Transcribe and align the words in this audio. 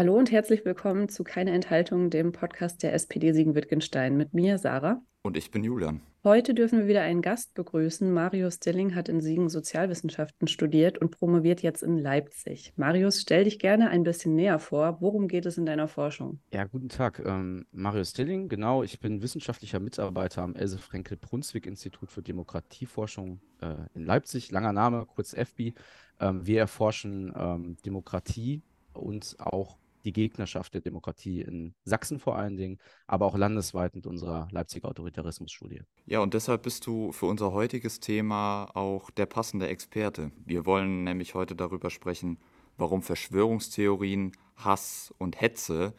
Hallo 0.00 0.16
und 0.16 0.30
herzlich 0.30 0.64
willkommen 0.64 1.10
zu 1.10 1.24
Keine 1.24 1.50
Enthaltung, 1.50 2.08
dem 2.08 2.32
Podcast 2.32 2.82
der 2.82 2.94
SPD 2.94 3.34
Siegen-Wittgenstein 3.34 4.16
mit 4.16 4.32
mir, 4.32 4.56
Sarah. 4.56 5.02
Und 5.20 5.36
ich 5.36 5.50
bin 5.50 5.62
Julian. 5.62 6.00
Heute 6.24 6.54
dürfen 6.54 6.78
wir 6.78 6.88
wieder 6.88 7.02
einen 7.02 7.20
Gast 7.20 7.52
begrüßen. 7.52 8.10
Marius 8.10 8.54
Stilling 8.54 8.94
hat 8.94 9.10
in 9.10 9.20
Siegen 9.20 9.50
Sozialwissenschaften 9.50 10.48
studiert 10.48 10.96
und 10.96 11.10
promoviert 11.10 11.60
jetzt 11.60 11.82
in 11.82 11.98
Leipzig. 11.98 12.72
Marius, 12.76 13.20
stell 13.20 13.44
dich 13.44 13.58
gerne 13.58 13.90
ein 13.90 14.02
bisschen 14.02 14.34
näher 14.34 14.58
vor. 14.58 15.02
Worum 15.02 15.28
geht 15.28 15.44
es 15.44 15.58
in 15.58 15.66
deiner 15.66 15.86
Forschung? 15.86 16.40
Ja, 16.50 16.64
guten 16.64 16.88
Tag. 16.88 17.22
Ähm, 17.22 17.66
Marius 17.70 18.08
Stilling, 18.08 18.48
genau. 18.48 18.82
Ich 18.82 19.00
bin 19.00 19.20
wissenschaftlicher 19.20 19.80
Mitarbeiter 19.80 20.40
am 20.40 20.56
Else 20.56 20.78
Frenkel-Brunswick 20.78 21.66
Institut 21.66 22.10
für 22.10 22.22
Demokratieforschung 22.22 23.42
äh, 23.60 23.74
in 23.92 24.06
Leipzig. 24.06 24.50
Langer 24.50 24.72
Name, 24.72 25.04
kurz 25.04 25.36
FBI. 25.36 25.74
Ähm, 26.20 26.46
wir 26.46 26.60
erforschen 26.60 27.34
ähm, 27.36 27.76
Demokratie 27.84 28.62
und 28.94 29.36
auch 29.38 29.79
die 30.04 30.12
Gegnerschaft 30.12 30.74
der 30.74 30.80
Demokratie 30.80 31.40
in 31.40 31.74
Sachsen 31.84 32.18
vor 32.18 32.36
allen 32.36 32.56
Dingen, 32.56 32.78
aber 33.06 33.26
auch 33.26 33.36
landesweit 33.36 33.94
mit 33.94 34.06
unserer 34.06 34.48
Leipziger 34.50 34.88
Autoritarismus-Studie. 34.88 35.82
Ja, 36.06 36.20
und 36.20 36.34
deshalb 36.34 36.62
bist 36.62 36.86
du 36.86 37.12
für 37.12 37.26
unser 37.26 37.52
heutiges 37.52 38.00
Thema 38.00 38.70
auch 38.74 39.10
der 39.10 39.26
passende 39.26 39.68
Experte. 39.68 40.32
Wir 40.44 40.66
wollen 40.66 41.04
nämlich 41.04 41.34
heute 41.34 41.54
darüber 41.54 41.90
sprechen, 41.90 42.38
warum 42.76 43.02
Verschwörungstheorien, 43.02 44.32
Hass 44.56 45.14
und 45.18 45.40
Hetze 45.40 45.94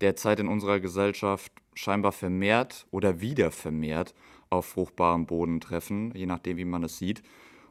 derzeit 0.00 0.40
in 0.40 0.48
unserer 0.48 0.80
Gesellschaft 0.80 1.52
scheinbar 1.74 2.12
vermehrt 2.12 2.86
oder 2.90 3.20
wieder 3.20 3.50
vermehrt 3.50 4.14
auf 4.50 4.66
fruchtbarem 4.66 5.26
Boden 5.26 5.60
treffen, 5.60 6.12
je 6.14 6.26
nachdem, 6.26 6.56
wie 6.56 6.64
man 6.64 6.84
es 6.84 6.98
sieht 6.98 7.22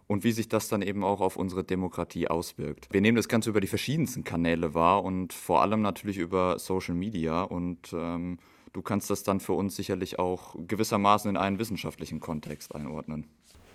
und 0.07 0.23
wie 0.23 0.31
sich 0.31 0.48
das 0.48 0.67
dann 0.67 0.81
eben 0.81 1.03
auch 1.03 1.21
auf 1.21 1.35
unsere 1.35 1.63
Demokratie 1.63 2.27
auswirkt. 2.27 2.88
Wir 2.91 3.02
nehmen 3.02 3.16
das 3.16 3.27
Ganze 3.27 3.49
über 3.49 3.62
die 3.62 3.67
verschiedensten 3.67 4.23
Kanäle 4.23 4.73
wahr 4.73 5.03
und 5.03 5.34
vor 5.34 5.62
allem 5.62 5.81
natürlich 5.81 6.17
über 6.17 6.59
Social 6.59 6.95
Media 6.95 7.43
und 7.43 7.93
ähm, 7.93 8.38
du 8.73 8.81
kannst 8.81 9.09
das 9.09 9.23
dann 9.23 9.39
für 9.39 9.53
uns 9.53 9.76
sicherlich 9.76 10.20
auch 10.20 10.55
gewissermaßen 10.68 11.29
in 11.29 11.37
einen 11.37 11.60
wissenschaftlichen 11.60 12.20
Kontext 12.20 12.76
einordnen. 12.76 13.27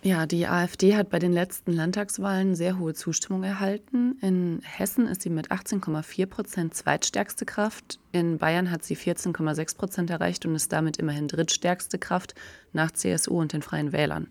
Ja, 0.03 0.27
die 0.27 0.47
AfD 0.47 0.95
hat 0.95 1.11
bei 1.11 1.19
den 1.19 1.33
letzten 1.33 1.73
Landtagswahlen 1.73 2.55
sehr 2.55 2.79
hohe 2.79 2.95
Zustimmung 2.95 3.43
erhalten. 3.43 4.17
In 4.21 4.61
Hessen 4.63 5.09
ist 5.09 5.23
sie 5.23 5.31
mit 5.31 5.51
18,4 5.51 6.27
Prozent 6.27 6.75
zweitstärkste 6.75 7.45
Kraft. 7.45 7.99
In 8.13 8.39
Bayern 8.39 8.71
hat 8.71 8.85
sie 8.85 8.97
14,6 8.97 9.77
Prozent 9.77 10.11
erreicht 10.11 10.47
und 10.47 10.55
ist 10.55 10.73
damit 10.73 10.99
immerhin 10.99 11.27
drittstärkste 11.27 11.99
Kraft 11.99 12.37
nach 12.73 12.93
CSU 12.93 13.41
und 13.41 13.53
den 13.53 13.63
Freien 13.63 13.91
Wählern. 13.91 14.29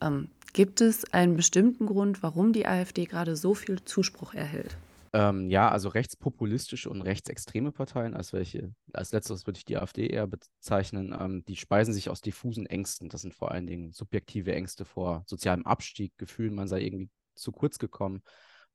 Ähm, 0.00 0.28
Gibt 0.54 0.82
es 0.82 1.10
einen 1.14 1.34
bestimmten 1.34 1.86
Grund, 1.86 2.22
warum 2.22 2.52
die 2.52 2.66
AfD 2.66 3.06
gerade 3.06 3.36
so 3.36 3.54
viel 3.54 3.82
Zuspruch 3.84 4.34
erhält? 4.34 4.76
Ähm, 5.14 5.48
ja, 5.48 5.70
also 5.70 5.88
rechtspopulistische 5.88 6.90
und 6.90 7.00
rechtsextreme 7.00 7.72
Parteien, 7.72 8.14
als 8.14 8.34
welche, 8.34 8.74
als 8.92 9.12
letzteres 9.12 9.46
würde 9.46 9.58
ich 9.58 9.64
die 9.64 9.78
AfD 9.78 10.06
eher 10.06 10.26
bezeichnen, 10.26 11.16
ähm, 11.18 11.42
die 11.48 11.56
speisen 11.56 11.94
sich 11.94 12.10
aus 12.10 12.20
diffusen 12.20 12.66
Ängsten. 12.66 13.08
Das 13.08 13.22
sind 13.22 13.34
vor 13.34 13.50
allen 13.50 13.66
Dingen 13.66 13.92
subjektive 13.92 14.54
Ängste 14.54 14.84
vor 14.84 15.22
sozialem 15.26 15.64
Abstieg, 15.64 16.16
Gefühl, 16.18 16.50
man 16.50 16.68
sei 16.68 16.82
irgendwie 16.82 17.08
zu 17.34 17.50
kurz 17.50 17.78
gekommen. 17.78 18.22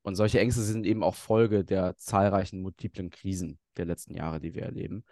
Und 0.02 0.16
solche 0.16 0.40
Ängste 0.40 0.62
sind 0.62 0.84
eben 0.84 1.04
auch 1.04 1.14
Folge 1.14 1.64
der 1.64 1.96
zahlreichen 1.96 2.60
multiplen 2.60 3.10
Krisen 3.10 3.60
der 3.76 3.84
letzten 3.84 4.16
Jahre, 4.16 4.40
die 4.40 4.54
wir 4.54 4.62
erleben. 4.62 5.04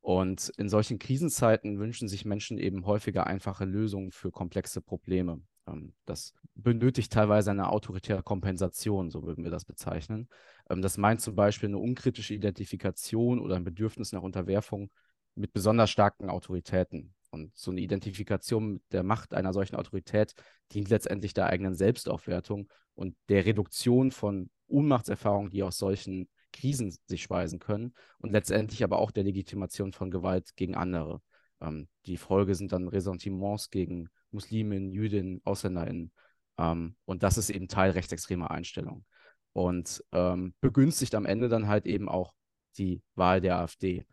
Und 0.00 0.50
in 0.56 0.70
solchen 0.70 0.98
Krisenzeiten 0.98 1.78
wünschen 1.78 2.08
sich 2.08 2.24
Menschen 2.24 2.56
eben 2.56 2.86
häufiger 2.86 3.26
einfache 3.26 3.66
Lösungen 3.66 4.10
für 4.10 4.30
komplexe 4.30 4.80
Probleme. 4.80 5.42
Ähm, 5.68 5.92
das 6.06 6.34
benötigt 6.54 7.12
teilweise 7.12 7.50
eine 7.50 7.70
autoritäre 7.70 8.22
Kompensation, 8.22 9.10
so 9.10 9.22
würden 9.22 9.44
wir 9.44 9.50
das 9.50 9.64
bezeichnen. 9.64 10.28
Ähm, 10.68 10.82
das 10.82 10.98
meint 10.98 11.20
zum 11.20 11.34
Beispiel 11.34 11.68
eine 11.68 11.78
unkritische 11.78 12.34
Identifikation 12.34 13.38
oder 13.40 13.56
ein 13.56 13.64
Bedürfnis 13.64 14.12
nach 14.12 14.22
Unterwerfung 14.22 14.90
mit 15.34 15.52
besonders 15.52 15.90
starken 15.90 16.30
Autoritäten. 16.30 17.14
Und 17.30 17.54
so 17.56 17.70
eine 17.70 17.80
Identifikation 17.80 18.74
mit 18.74 18.82
der 18.90 19.02
Macht 19.02 19.34
einer 19.34 19.52
solchen 19.52 19.76
Autorität 19.76 20.34
dient 20.72 20.88
letztendlich 20.88 21.34
der 21.34 21.46
eigenen 21.46 21.74
Selbstaufwertung 21.74 22.68
und 22.94 23.16
der 23.28 23.44
Reduktion 23.44 24.10
von 24.10 24.50
Ohnmachtserfahrungen, 24.66 25.50
die 25.50 25.62
aus 25.62 25.76
solchen 25.78 26.28
Krisen 26.52 26.96
sich 27.06 27.22
speisen 27.22 27.58
können 27.58 27.92
und 28.18 28.32
letztendlich 28.32 28.82
aber 28.82 28.98
auch 28.98 29.10
der 29.10 29.24
Legitimation 29.24 29.92
von 29.92 30.10
Gewalt 30.10 30.56
gegen 30.56 30.74
andere. 30.74 31.20
Ähm, 31.60 31.88
die 32.06 32.16
Folge 32.16 32.54
sind 32.54 32.72
dann 32.72 32.88
Ressentiments 32.88 33.70
gegen 33.70 34.08
Musliminnen, 34.30 34.92
Jüdinnen, 34.92 35.40
AusländerInnen. 35.44 36.12
Ähm, 36.58 36.96
und 37.04 37.22
das 37.22 37.38
ist 37.38 37.50
eben 37.50 37.68
Teil 37.68 37.92
rechtsextremer 37.92 38.50
Einstellungen. 38.50 39.04
Und 39.52 40.04
ähm, 40.12 40.54
begünstigt 40.60 41.14
am 41.14 41.26
Ende 41.26 41.48
dann 41.48 41.68
halt 41.68 41.86
eben 41.86 42.08
auch 42.08 42.32
die 42.76 43.02
Wahl 43.14 43.40
der 43.40 43.58
AfD. 43.58 44.06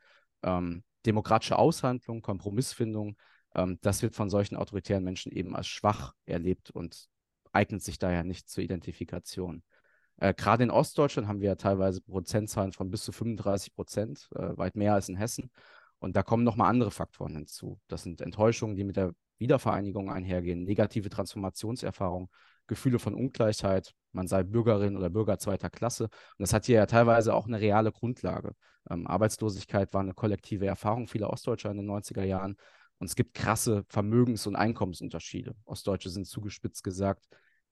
Ähm, 0.44 0.84
demokratische 1.06 1.58
Aushandlung, 1.58 2.22
Kompromissfindung, 2.22 3.16
ähm, 3.56 3.80
das 3.82 4.02
wird 4.02 4.16
von 4.16 4.30
solchen 4.30 4.56
autoritären 4.58 5.04
Menschen 5.04 5.32
eben 5.32 5.56
als 5.56 5.68
schwach 5.68 6.14
erlebt 6.26 6.72
und 6.72 7.08
eignet 7.52 7.82
sich 7.82 7.98
daher 7.98 8.24
nicht 8.24 8.50
zur 8.50 8.64
Identifikation. 8.64 9.64
Äh, 10.18 10.34
Gerade 10.34 10.64
in 10.64 10.72
Ostdeutschland 10.72 11.28
haben 11.28 11.42
wir 11.42 11.50
ja 11.50 11.56
teilweise 11.56 12.02
Prozentzahlen 12.02 12.74
von 12.74 12.92
bis 12.92 13.04
zu 13.04 13.12
35 13.12 13.74
Prozent, 13.74 14.30
äh, 14.36 14.58
weit 14.58 14.76
mehr 14.76 14.94
als 14.94 15.10
in 15.10 15.16
Hessen. 15.16 15.52
Und 16.00 16.16
da 16.16 16.24
kommen 16.24 16.44
nochmal 16.44 16.70
andere 16.70 16.92
Faktoren 16.92 17.36
hinzu. 17.36 17.80
Das 17.88 18.04
sind 18.04 18.22
Enttäuschungen, 18.22 18.76
die 18.76 18.84
mit 18.84 18.98
der 18.98 19.14
Wiedervereinigung 19.38 20.12
einhergehen, 20.12 20.64
negative 20.64 21.10
Transformationserfahrungen, 21.10 22.30
Gefühle 22.68 23.00
von 23.00 23.14
Ungleichheit, 23.14 23.94
man 24.12 24.28
sei 24.28 24.44
Bürgerin 24.44 24.98
oder 24.98 25.10
Bürger 25.10 25.38
zweiter 25.38 25.70
Klasse. 25.70 26.06
Und 26.06 26.12
das 26.40 26.54
hat 26.54 26.66
hier 26.66 26.78
ja 26.78 26.86
teilweise 26.86 27.34
auch 27.34 27.46
eine 27.46 27.60
reale 27.60 27.92
Grundlage. 27.92 28.54
Ähm, 28.90 29.08
Arbeitslosigkeit 29.08 29.94
war 29.94 30.02
eine 30.02 30.14
kollektive 30.14 30.66
Erfahrung 30.66 31.08
vieler 31.08 31.30
Ostdeutscher 31.30 31.72
in 31.72 31.78
den 31.78 31.90
90er 31.90 32.24
Jahren. 32.24 32.56
Und 32.98 33.08
es 33.08 33.16
gibt 33.16 33.34
krasse 33.34 33.84
Vermögens- 33.90 34.48
und 34.48 34.56
Einkommensunterschiede. 34.56 35.56
Ostdeutsche 35.66 36.10
sind 36.10 36.28
zugespitzt 36.28 36.84
gesagt 36.84 37.26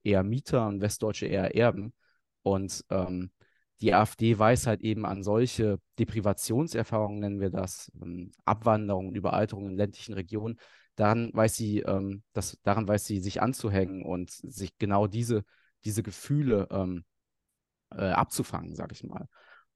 eher 0.03 0.23
Mieter 0.23 0.67
und 0.67 0.81
Westdeutsche 0.81 1.27
eher 1.27 1.55
Erben. 1.55 1.93
Und 2.41 2.83
ähm, 2.89 3.31
die 3.81 3.93
AfD 3.93 4.37
weiß 4.37 4.67
halt 4.67 4.81
eben 4.81 5.05
an 5.05 5.23
solche 5.23 5.79
Deprivationserfahrungen, 5.97 7.19
nennen 7.19 7.39
wir 7.39 7.49
das, 7.49 7.91
ähm, 8.01 8.31
Abwanderung, 8.45 9.13
Überalterung 9.13 9.69
in 9.69 9.77
ländlichen 9.77 10.13
Regionen, 10.13 10.59
daran 10.95 11.31
weiß 11.33 11.55
sie, 11.55 11.79
ähm, 11.79 12.23
das, 12.33 12.57
daran 12.63 12.87
weiß 12.87 13.05
sie 13.05 13.19
sich 13.19 13.41
anzuhängen 13.41 14.03
und 14.03 14.31
sich 14.31 14.77
genau 14.77 15.07
diese, 15.07 15.43
diese 15.85 16.03
Gefühle 16.03 16.67
ähm, 16.71 17.05
äh, 17.91 18.11
abzufangen, 18.11 18.75
sage 18.75 18.93
ich 18.93 19.03
mal, 19.03 19.27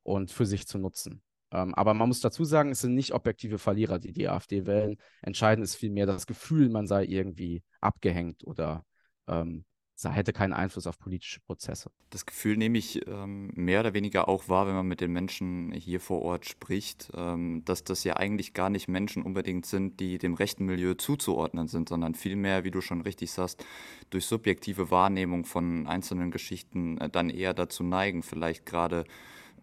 und 0.03 0.31
für 0.31 0.45
sich 0.45 0.67
zu 0.67 0.77
nutzen. 0.77 1.22
Ähm, 1.51 1.73
aber 1.75 1.94
man 1.94 2.09
muss 2.09 2.19
dazu 2.19 2.44
sagen, 2.44 2.72
es 2.72 2.81
sind 2.81 2.94
nicht 2.94 3.13
objektive 3.13 3.57
Verlierer, 3.57 4.00
die 4.00 4.11
die 4.11 4.27
AfD 4.27 4.66
wählen. 4.66 4.97
Entscheidend 5.22 5.63
ist 5.63 5.75
vielmehr 5.75 6.06
das 6.06 6.27
Gefühl, 6.27 6.69
man 6.69 6.88
sei 6.88 7.06
irgendwie 7.06 7.63
abgehängt 7.79 8.45
oder 8.45 8.85
ähm, 9.27 9.66
hätte 10.03 10.31
keinen 10.31 10.53
Einfluss 10.53 10.85
auf 10.85 11.00
politische 11.00 11.40
Prozesse. 11.40 11.90
Das 12.12 12.25
Gefühl 12.25 12.58
nehme 12.58 12.78
ich 12.78 13.08
ähm, 13.08 13.52
mehr 13.56 13.80
oder 13.80 13.94
weniger 13.94 14.28
auch 14.28 14.47
wahr, 14.47 14.68
wenn 14.68 14.75
man 14.75 14.88
mit 14.88 15.02
den 15.02 15.12
Menschen 15.12 15.72
hier 15.72 16.00
vor 16.00 16.22
Ort 16.22 16.46
spricht, 16.46 17.12
ähm, 17.16 17.63
dass 17.66 17.84
das 17.84 18.03
ja 18.03 18.16
eigentlich 18.16 18.53
gar 18.53 18.69
nicht 18.69 18.88
Menschen 18.88 19.24
unbedingt 19.24 19.66
sind, 19.66 20.00
die 20.00 20.19
dem 20.19 20.36
rechten 20.36 20.66
Milieu 20.66 20.94
zuzuordnen 20.94 21.68
sind, 21.68 21.90
sondern 21.90 22.13
vielmehr, 22.13 22.63
wie 22.63 22.72
du 22.72 22.81
schon 22.81 23.02
richtig 23.02 23.31
sagst, 23.31 23.66
durch 24.12 24.25
subjektive 24.25 24.91
Wahrnehmung 24.91 25.46
von 25.46 25.88
einzelnen 25.88 26.30
Geschichten 26.30 27.00
äh, 27.00 27.09
dann 27.09 27.30
eher 27.30 27.56
dazu 27.56 27.84
neigen, 27.84 28.22
vielleicht 28.22 28.66
gerade 28.66 29.03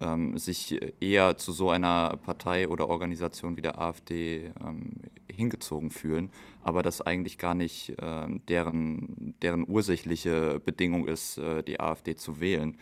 ähm, 0.01 0.37
sich 0.37 0.81
eher 1.01 1.37
zu 1.37 1.53
so 1.53 1.71
einer 1.71 2.17
Partei 2.17 2.69
oder 2.69 2.89
Organisation 2.89 3.57
wie 3.57 3.63
der 3.63 3.81
AfD 3.81 4.53
ähm, 4.61 4.95
hingezogen 5.35 5.91
fühlen, 5.91 6.31
aber 6.63 6.83
das 6.83 7.01
eigentlich 7.01 7.39
gar 7.39 7.55
nicht 7.55 7.91
äh, 8.01 8.27
deren, 8.49 9.35
deren 9.43 9.69
ursächliche 9.69 10.61
Bedingung 10.65 11.07
ist, 11.07 11.39
äh, 11.39 11.63
die 11.63 11.81
AfD 11.81 12.17
zu 12.17 12.41
wählen. 12.41 12.79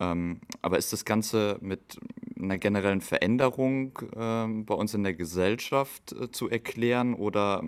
Ähm, 0.00 0.40
aber 0.62 0.78
ist 0.78 0.92
das 0.92 1.04
Ganze 1.04 1.58
mit 1.60 2.00
einer 2.40 2.58
generellen 2.58 3.00
Veränderung 3.00 3.98
ähm, 4.16 4.64
bei 4.66 4.74
uns 4.74 4.94
in 4.94 5.04
der 5.04 5.14
Gesellschaft 5.14 6.12
äh, 6.12 6.30
zu 6.30 6.50
erklären 6.50 7.14
oder 7.14 7.62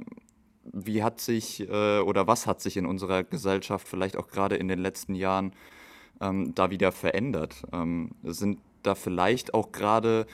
wie 0.72 1.02
hat 1.02 1.20
sich 1.20 1.68
äh, 1.68 2.00
oder 2.00 2.26
was 2.26 2.46
hat 2.46 2.60
sich 2.60 2.76
in 2.76 2.86
unserer 2.86 3.22
Gesellschaft 3.22 3.86
vielleicht 3.86 4.16
auch 4.16 4.28
gerade 4.28 4.56
in 4.56 4.68
den 4.68 4.80
letzten 4.80 5.14
Jahren 5.14 5.52
ähm, 6.20 6.54
da 6.54 6.70
wieder 6.70 6.90
verändert? 6.90 7.62
Ähm, 7.72 8.10
sind 8.24 8.58
da 8.82 8.94
vielleicht 8.94 9.54
auch 9.54 9.72
gerade 9.72 10.26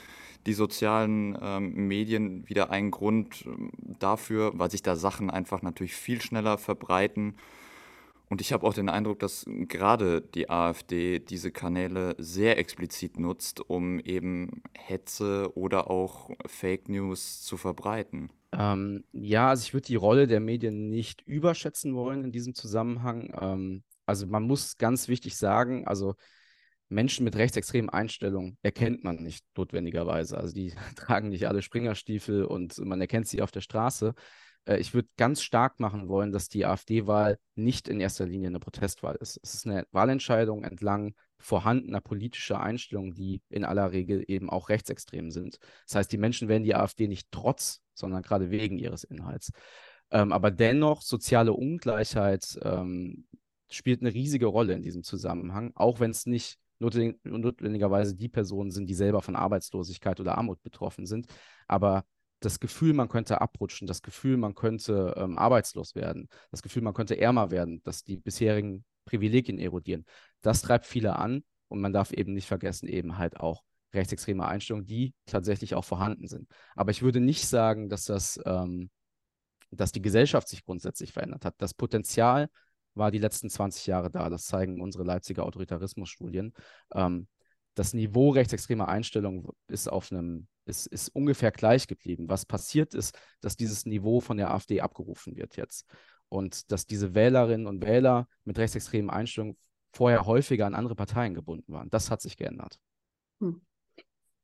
die 0.46 0.54
sozialen 0.54 1.38
ähm, 1.40 1.88
Medien 1.88 2.48
wieder 2.48 2.70
ein 2.70 2.90
Grund 2.90 3.44
ähm, 3.46 3.70
dafür, 3.98 4.52
weil 4.54 4.70
sich 4.70 4.82
da 4.82 4.96
Sachen 4.96 5.30
einfach 5.30 5.62
natürlich 5.62 5.94
viel 5.94 6.20
schneller 6.20 6.58
verbreiten. 6.58 7.36
Und 8.28 8.40
ich 8.40 8.52
habe 8.54 8.66
auch 8.66 8.72
den 8.72 8.88
Eindruck, 8.88 9.18
dass 9.18 9.44
gerade 9.46 10.22
die 10.22 10.48
AfD 10.48 11.18
diese 11.18 11.52
Kanäle 11.52 12.14
sehr 12.16 12.58
explizit 12.58 13.18
nutzt, 13.18 13.60
um 13.60 14.00
eben 14.00 14.62
Hetze 14.72 15.50
oder 15.54 15.90
auch 15.90 16.30
Fake 16.46 16.88
News 16.88 17.42
zu 17.42 17.58
verbreiten. 17.58 18.30
Ähm, 18.52 19.04
ja, 19.12 19.50
also 19.50 19.64
ich 19.64 19.74
würde 19.74 19.86
die 19.86 19.96
Rolle 19.96 20.26
der 20.26 20.40
Medien 20.40 20.88
nicht 20.88 21.20
überschätzen 21.26 21.94
wollen 21.94 22.24
in 22.24 22.32
diesem 22.32 22.54
Zusammenhang. 22.54 23.34
Ähm, 23.38 23.82
also 24.06 24.26
man 24.26 24.44
muss 24.44 24.78
ganz 24.78 25.08
wichtig 25.08 25.36
sagen, 25.36 25.86
also 25.86 26.14
Menschen 26.92 27.24
mit 27.24 27.36
rechtsextremen 27.36 27.90
Einstellungen 27.90 28.58
erkennt 28.62 29.04
man 29.04 29.16
nicht 29.16 29.44
notwendigerweise. 29.56 30.36
Also 30.36 30.54
die 30.54 30.74
tragen 30.96 31.30
nicht 31.30 31.46
alle 31.46 31.62
Springerstiefel 31.62 32.44
und 32.44 32.78
man 32.78 33.00
erkennt 33.00 33.28
sie 33.28 33.42
auf 33.42 33.50
der 33.50 33.60
Straße. 33.60 34.14
Äh, 34.66 34.78
ich 34.78 34.94
würde 34.94 35.08
ganz 35.16 35.42
stark 35.42 35.80
machen 35.80 36.08
wollen, 36.08 36.32
dass 36.32 36.48
die 36.48 36.66
AfD-Wahl 36.66 37.38
nicht 37.54 37.88
in 37.88 38.00
erster 38.00 38.26
Linie 38.26 38.48
eine 38.48 38.60
Protestwahl 38.60 39.16
ist. 39.16 39.40
Es 39.42 39.54
ist 39.54 39.66
eine 39.66 39.86
Wahlentscheidung 39.92 40.64
entlang 40.64 41.14
vorhandener 41.38 42.00
politischer 42.00 42.60
Einstellungen, 42.60 43.14
die 43.14 43.42
in 43.48 43.64
aller 43.64 43.90
Regel 43.92 44.24
eben 44.28 44.48
auch 44.48 44.68
rechtsextrem 44.68 45.30
sind. 45.30 45.58
Das 45.86 45.96
heißt, 45.96 46.12
die 46.12 46.18
Menschen 46.18 46.48
wählen 46.48 46.62
die 46.62 46.76
AfD 46.76 47.08
nicht 47.08 47.28
trotz, 47.32 47.80
sondern 47.94 48.22
gerade 48.22 48.50
wegen 48.50 48.78
ihres 48.78 49.02
Inhalts. 49.02 49.50
Ähm, 50.10 50.30
aber 50.32 50.50
dennoch, 50.50 51.02
soziale 51.02 51.52
Ungleichheit 51.52 52.58
ähm, 52.62 53.26
spielt 53.70 54.02
eine 54.02 54.14
riesige 54.14 54.46
Rolle 54.46 54.74
in 54.74 54.82
diesem 54.82 55.02
Zusammenhang, 55.02 55.72
auch 55.74 55.98
wenn 55.98 56.10
es 56.10 56.26
nicht 56.26 56.58
notwendigerweise 56.82 58.14
die 58.14 58.28
Personen 58.28 58.70
sind, 58.70 58.86
die 58.88 58.94
selber 58.94 59.22
von 59.22 59.36
Arbeitslosigkeit 59.36 60.20
oder 60.20 60.36
Armut 60.36 60.62
betroffen 60.62 61.06
sind. 61.06 61.26
Aber 61.68 62.04
das 62.40 62.60
Gefühl, 62.60 62.92
man 62.92 63.08
könnte 63.08 63.40
abrutschen, 63.40 63.86
das 63.86 64.02
Gefühl, 64.02 64.36
man 64.36 64.54
könnte 64.54 65.14
ähm, 65.16 65.38
arbeitslos 65.38 65.94
werden, 65.94 66.28
das 66.50 66.62
Gefühl, 66.62 66.82
man 66.82 66.94
könnte 66.94 67.18
ärmer 67.18 67.50
werden, 67.50 67.82
dass 67.84 68.04
die 68.04 68.16
bisherigen 68.16 68.84
Privilegien 69.04 69.58
erodieren, 69.58 70.04
das 70.42 70.62
treibt 70.62 70.86
viele 70.86 71.16
an 71.16 71.44
und 71.68 71.80
man 71.80 71.92
darf 71.92 72.12
eben 72.12 72.34
nicht 72.34 72.46
vergessen, 72.46 72.88
eben 72.88 73.18
halt 73.18 73.38
auch 73.38 73.62
rechtsextreme 73.94 74.46
Einstellungen, 74.46 74.86
die 74.86 75.14
tatsächlich 75.26 75.74
auch 75.74 75.84
vorhanden 75.84 76.26
sind. 76.26 76.48
Aber 76.74 76.90
ich 76.90 77.02
würde 77.02 77.20
nicht 77.20 77.46
sagen, 77.46 77.88
dass 77.88 78.04
das, 78.04 78.40
ähm, 78.44 78.90
dass 79.70 79.92
die 79.92 80.02
Gesellschaft 80.02 80.48
sich 80.48 80.64
grundsätzlich 80.64 81.12
verändert 81.12 81.44
hat. 81.44 81.54
Das 81.58 81.74
Potenzial 81.74 82.48
war 82.94 83.10
die 83.10 83.18
letzten 83.18 83.50
20 83.50 83.86
Jahre 83.86 84.10
da. 84.10 84.28
Das 84.28 84.46
zeigen 84.46 84.80
unsere 84.80 85.04
Leipziger 85.04 85.44
Autoritarismusstudien. 85.44 86.52
Ähm, 86.94 87.28
das 87.74 87.94
Niveau 87.94 88.30
rechtsextremer 88.30 88.88
Einstellungen 88.88 89.46
ist 89.68 89.88
auf 89.88 90.12
einem, 90.12 90.46
ist, 90.66 90.86
ist 90.86 91.08
ungefähr 91.08 91.50
gleich 91.50 91.86
geblieben. 91.86 92.28
Was 92.28 92.44
passiert 92.44 92.94
ist, 92.94 93.18
dass 93.40 93.56
dieses 93.56 93.86
Niveau 93.86 94.20
von 94.20 94.36
der 94.36 94.52
AfD 94.52 94.80
abgerufen 94.80 95.36
wird 95.36 95.56
jetzt. 95.56 95.86
Und 96.28 96.70
dass 96.70 96.86
diese 96.86 97.14
Wählerinnen 97.14 97.66
und 97.66 97.82
Wähler 97.82 98.26
mit 98.44 98.58
rechtsextremen 98.58 99.10
Einstellungen 99.10 99.56
vorher 99.92 100.26
häufiger 100.26 100.66
an 100.66 100.74
andere 100.74 100.94
Parteien 100.94 101.34
gebunden 101.34 101.72
waren. 101.72 101.90
Das 101.90 102.10
hat 102.10 102.22
sich 102.22 102.36
geändert. 102.36 102.78
Hm. 103.40 103.60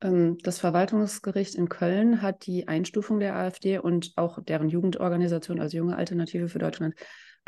Ähm, 0.00 0.38
das 0.42 0.58
Verwaltungsgericht 0.58 1.54
in 1.54 1.68
Köln 1.68 2.22
hat 2.22 2.46
die 2.46 2.68
Einstufung 2.68 3.20
der 3.20 3.36
AfD 3.36 3.78
und 3.78 4.12
auch 4.16 4.42
deren 4.42 4.68
Jugendorganisation, 4.68 5.60
also 5.60 5.76
Junge 5.76 5.96
Alternative 5.96 6.48
für 6.48 6.58
Deutschland, 6.58 6.94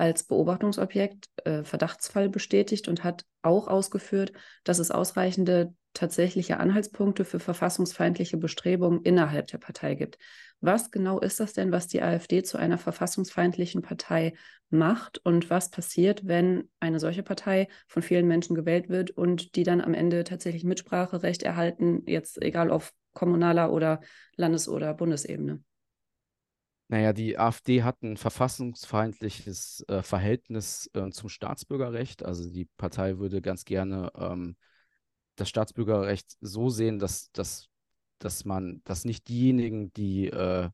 als 0.01 0.25
Beobachtungsobjekt, 0.25 1.29
äh, 1.45 1.63
Verdachtsfall 1.63 2.31
bestätigt 2.31 2.89
und 2.89 3.05
hat 3.05 3.25
auch 3.43 3.69
ausgeführt, 3.69 4.33
dass 4.65 4.79
es 4.79 4.91
ausreichende 4.91 5.75
tatsächliche 5.93 6.59
Anhaltspunkte 6.59 7.25
für 7.25 7.39
verfassungsfeindliche 7.39 8.37
Bestrebungen 8.37 9.03
innerhalb 9.03 9.49
der 9.49 9.59
Partei 9.59 9.95
gibt. 9.95 10.19
Was 10.61 10.91
genau 10.91 11.21
ist 11.21 11.41
das 11.41 11.53
denn, 11.53 11.73
was 11.73 11.87
die 11.87 12.03
AfD 12.03 12.43
zu 12.43 12.59
einer 12.59 12.79
verfassungsfeindlichen 12.79 13.83
Partei 13.83 14.35
macht 14.71 15.21
und 15.25 15.51
was 15.51 15.71
passiert, 15.71 16.27
wenn 16.27 16.71
eine 16.81 17.01
solche 17.01 17.23
Partei 17.23 17.69
von 17.87 18.03
vielen 18.03 18.27
Menschen 18.27 18.55
gewählt 18.55 18.89
wird 18.89 19.11
und 19.11 19.55
die 19.55 19.65
dann 19.65 19.81
am 19.81 19.95
Ende 19.95 20.25
tatsächlich 20.25 20.65
Mitspracherecht 20.65 21.43
erhalten, 21.43 22.05
jetzt 22.07 22.41
egal 22.43 22.71
auf 22.71 22.93
kommunaler 23.13 23.73
oder 23.73 24.01
Landes- 24.37 24.69
oder 24.69 24.95
Bundesebene? 24.95 25.63
Naja, 26.91 27.13
die 27.13 27.39
AfD 27.39 27.85
hat 27.85 28.03
ein 28.03 28.17
verfassungsfeindliches 28.17 29.85
äh, 29.87 30.03
Verhältnis 30.03 30.91
äh, 30.93 31.11
zum 31.11 31.29
Staatsbürgerrecht. 31.29 32.25
Also 32.25 32.51
die 32.51 32.65
Partei 32.65 33.19
würde 33.19 33.41
ganz 33.41 33.65
gerne 33.65 34.11
ähm, 34.17 34.57
das 35.37 35.49
Staatsbürgerrecht 35.49 36.37
so 36.41 36.69
sehen, 36.69 36.99
dass, 36.99 37.31
dass, 37.31 37.69
dass 38.19 38.45
man, 38.45 38.83
dass 38.83 39.05
nicht 39.05 39.29
diejenigen, 39.29 39.93
die 39.93 40.31
äh, 40.31 40.69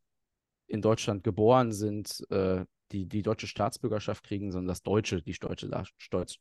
in 0.68 0.80
Deutschland 0.80 1.22
geboren 1.22 1.72
sind, 1.72 2.24
äh, 2.30 2.64
die 2.92 3.06
die 3.06 3.22
deutsche 3.22 3.46
Staatsbürgerschaft 3.46 4.24
kriegen, 4.24 4.52
sondern 4.52 4.68
dass 4.68 4.82
Deutsche 4.82 5.22
die 5.22 5.32
deutsche, 5.32 5.70
Stolz, 5.96 6.38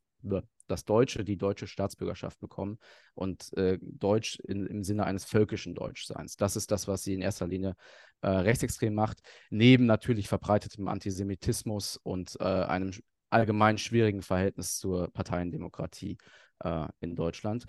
dass 0.68 0.86
Deutsche 0.86 1.24
die 1.24 1.38
deutsche 1.38 1.68
Staatsbürgerschaft 1.68 2.40
bekommen 2.40 2.78
und 3.14 3.52
äh, 3.58 3.78
Deutsch 3.82 4.40
in, 4.40 4.66
im 4.66 4.84
Sinne 4.84 5.06
eines 5.06 5.26
völkischen 5.26 5.76
Deutschseins. 5.76 6.36
Das 6.38 6.56
ist 6.56 6.72
das, 6.72 6.88
was 6.88 7.04
sie 7.04 7.14
in 7.14 7.22
erster 7.22 7.48
Linie 7.48 7.76
äh, 8.22 8.30
rechtsextrem 8.30 8.94
macht, 8.94 9.22
neben 9.50 9.86
natürlich 9.86 10.28
verbreitetem 10.28 10.88
Antisemitismus 10.88 11.98
und 11.98 12.38
äh, 12.40 12.44
einem 12.44 12.92
allgemein 13.30 13.78
schwierigen 13.78 14.22
Verhältnis 14.22 14.78
zur 14.78 15.12
Parteiendemokratie 15.12 16.18
äh, 16.60 16.88
in 17.00 17.16
Deutschland. 17.16 17.66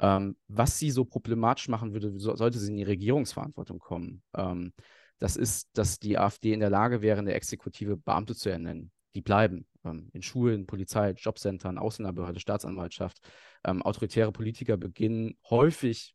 Ähm, 0.00 0.36
was 0.48 0.78
sie 0.78 0.90
so 0.90 1.04
problematisch 1.04 1.68
machen 1.68 1.92
würde, 1.92 2.18
so, 2.18 2.34
sollte 2.34 2.58
sie 2.58 2.70
in 2.70 2.76
die 2.76 2.82
Regierungsverantwortung 2.82 3.78
kommen. 3.78 4.22
Ähm, 4.36 4.72
das 5.18 5.36
ist, 5.36 5.68
dass 5.74 5.98
die 5.98 6.18
AfD 6.18 6.52
in 6.52 6.60
der 6.60 6.70
Lage 6.70 7.02
wäre, 7.02 7.18
eine 7.18 7.34
Exekutive 7.34 7.96
Beamte 7.96 8.34
zu 8.34 8.50
ernennen. 8.50 8.90
Die 9.14 9.22
bleiben 9.22 9.66
ähm, 9.84 10.10
in 10.12 10.22
Schulen, 10.22 10.66
Polizei, 10.66 11.10
Jobcentern, 11.10 11.78
Ausländerbehörde, 11.78 12.40
Staatsanwaltschaft. 12.40 13.20
Ähm, 13.64 13.82
autoritäre 13.82 14.32
Politiker 14.32 14.76
beginnen 14.76 15.36
häufig 15.48 16.14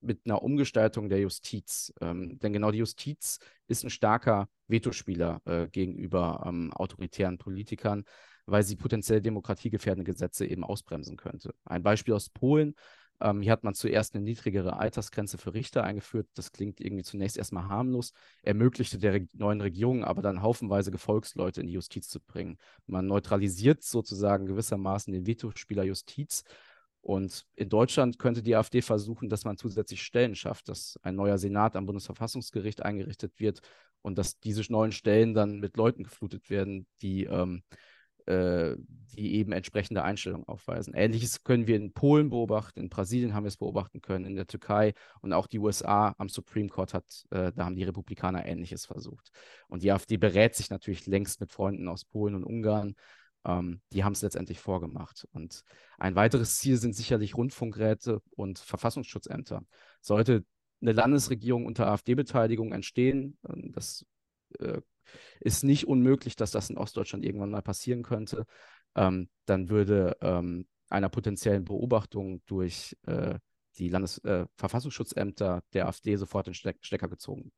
mit 0.00 0.20
einer 0.24 0.42
Umgestaltung 0.42 1.08
der 1.08 1.20
Justiz. 1.20 1.92
Ähm, 2.00 2.38
denn 2.38 2.52
genau 2.52 2.70
die 2.70 2.78
Justiz 2.78 3.38
ist 3.66 3.84
ein 3.84 3.90
starker 3.90 4.48
Vetospieler 4.68 5.40
äh, 5.44 5.68
gegenüber 5.68 6.44
ähm, 6.46 6.72
autoritären 6.72 7.38
Politikern, 7.38 8.04
weil 8.46 8.62
sie 8.62 8.76
potenziell 8.76 9.20
demokratiegefährdende 9.20 10.10
Gesetze 10.10 10.46
eben 10.46 10.64
ausbremsen 10.64 11.16
könnte. 11.16 11.54
Ein 11.64 11.82
Beispiel 11.82 12.14
aus 12.14 12.30
Polen. 12.30 12.74
Ähm, 13.20 13.40
hier 13.42 13.52
hat 13.52 13.64
man 13.64 13.74
zuerst 13.74 14.14
eine 14.14 14.24
niedrigere 14.24 14.78
Altersgrenze 14.78 15.38
für 15.38 15.54
Richter 15.54 15.84
eingeführt. 15.84 16.28
Das 16.34 16.52
klingt 16.52 16.80
irgendwie 16.80 17.04
zunächst 17.04 17.36
erstmal 17.36 17.68
harmlos, 17.68 18.12
ermöglichte 18.42 18.98
der 18.98 19.14
Re 19.14 19.26
neuen 19.32 19.60
Regierung 19.60 20.04
aber 20.04 20.22
dann 20.22 20.42
haufenweise 20.42 20.90
Gefolgsleute 20.90 21.60
in 21.60 21.66
die 21.66 21.72
Justiz 21.72 22.08
zu 22.08 22.20
bringen. 22.20 22.58
Man 22.86 23.06
neutralisiert 23.06 23.82
sozusagen 23.82 24.46
gewissermaßen 24.46 25.12
den 25.12 25.26
Vetospieler 25.26 25.84
Justiz. 25.84 26.44
Und 27.00 27.46
in 27.54 27.68
Deutschland 27.68 28.18
könnte 28.18 28.42
die 28.42 28.56
AfD 28.56 28.82
versuchen, 28.82 29.28
dass 29.28 29.44
man 29.44 29.56
zusätzlich 29.56 30.02
Stellen 30.02 30.34
schafft, 30.34 30.68
dass 30.68 30.98
ein 31.02 31.14
neuer 31.14 31.38
Senat 31.38 31.76
am 31.76 31.86
Bundesverfassungsgericht 31.86 32.82
eingerichtet 32.82 33.38
wird 33.38 33.60
und 34.02 34.18
dass 34.18 34.40
diese 34.40 34.62
neuen 34.72 34.90
Stellen 34.90 35.32
dann 35.32 35.60
mit 35.60 35.76
Leuten 35.76 36.02
geflutet 36.02 36.50
werden, 36.50 36.88
die 37.02 37.24
ähm, 37.24 37.62
äh, 38.26 38.76
die 39.16 39.34
eben 39.34 39.52
entsprechende 39.52 40.02
Einstellungen 40.02 40.46
aufweisen. 40.46 40.94
Ähnliches 40.94 41.42
können 41.42 41.66
wir 41.66 41.76
in 41.76 41.92
Polen 41.92 42.28
beobachten, 42.30 42.80
in 42.80 42.88
Brasilien 42.88 43.34
haben 43.34 43.44
wir 43.44 43.48
es 43.48 43.56
beobachten 43.56 44.02
können, 44.02 44.26
in 44.26 44.36
der 44.36 44.46
Türkei 44.46 44.92
und 45.22 45.32
auch 45.32 45.46
die 45.46 45.58
USA 45.58 46.14
am 46.18 46.28
Supreme 46.28 46.68
Court 46.68 46.92
hat, 46.92 47.24
äh, 47.30 47.52
da 47.52 47.64
haben 47.64 47.76
die 47.76 47.84
Republikaner 47.84 48.44
Ähnliches 48.44 48.84
versucht. 48.84 49.30
Und 49.68 49.82
die 49.82 49.90
AfD 49.90 50.16
berät 50.16 50.54
sich 50.54 50.70
natürlich 50.70 51.06
längst 51.06 51.40
mit 51.40 51.52
Freunden 51.52 51.88
aus 51.88 52.04
Polen 52.04 52.34
und 52.34 52.44
Ungarn. 52.44 52.94
Ähm, 53.46 53.80
die 53.92 54.04
haben 54.04 54.12
es 54.12 54.22
letztendlich 54.22 54.60
vorgemacht. 54.60 55.26
Und 55.32 55.62
ein 55.98 56.14
weiteres 56.14 56.58
Ziel 56.58 56.76
sind 56.76 56.94
sicherlich 56.94 57.36
Rundfunkräte 57.36 58.20
und 58.30 58.58
Verfassungsschutzämter. 58.58 59.62
Sollte 60.00 60.44
eine 60.82 60.92
Landesregierung 60.92 61.64
unter 61.64 61.86
AfD-Beteiligung 61.86 62.72
entstehen, 62.72 63.38
äh, 63.48 63.54
das 63.72 64.04
äh, 64.58 64.80
ist 65.40 65.64
nicht 65.64 65.86
unmöglich, 65.86 66.36
dass 66.36 66.50
das 66.50 66.70
in 66.70 66.78
Ostdeutschland 66.78 67.24
irgendwann 67.24 67.50
mal 67.50 67.62
passieren 67.62 68.02
könnte. 68.02 68.44
Ähm, 68.94 69.28
dann 69.44 69.68
würde 69.68 70.16
ähm, 70.20 70.66
einer 70.88 71.08
potenziellen 71.08 71.64
Beobachtung 71.64 72.42
durch 72.46 72.96
äh, 73.06 73.38
die 73.78 73.88
Landesverfassungsschutzämter 73.88 75.58
äh, 75.58 75.60
der 75.72 75.86
AfD 75.88 76.16
sofort 76.16 76.46
den 76.46 76.54
Stecker 76.54 77.08
gezogen 77.08 77.52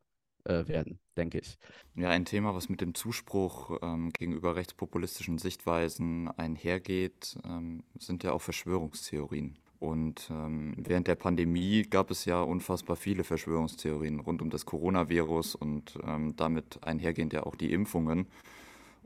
äh, 0.45 0.67
werden, 0.67 0.99
denke 1.17 1.39
ich. 1.39 1.59
Ja, 1.95 2.09
ein 2.09 2.25
Thema, 2.25 2.55
was 2.55 2.69
mit 2.69 2.81
dem 2.81 2.95
Zuspruch 2.95 3.79
ähm, 3.83 4.11
gegenüber 4.11 4.57
rechtspopulistischen 4.57 5.39
Sichtweisen 5.39 6.29
einhergeht, 6.29 7.39
ähm, 7.45 7.85
sind 7.99 8.25
ja 8.25 8.33
auch 8.33 8.43
Verschwörungstheorien. 8.43 9.59
Und 9.81 10.29
ähm, 10.31 10.75
während 10.77 11.07
der 11.07 11.15
Pandemie 11.15 11.83
gab 11.83 12.11
es 12.11 12.25
ja 12.25 12.41
unfassbar 12.41 12.97
viele 12.97 13.23
Verschwörungstheorien 13.23 14.19
rund 14.21 14.43
um 14.43 14.51
das 14.51 14.67
Coronavirus 14.67 15.55
und 15.55 15.99
ähm, 16.05 16.35
damit 16.37 16.81
einhergehend 16.83 17.33
ja 17.33 17.45
auch 17.45 17.55
die 17.55 17.73
Impfungen. 17.73 18.27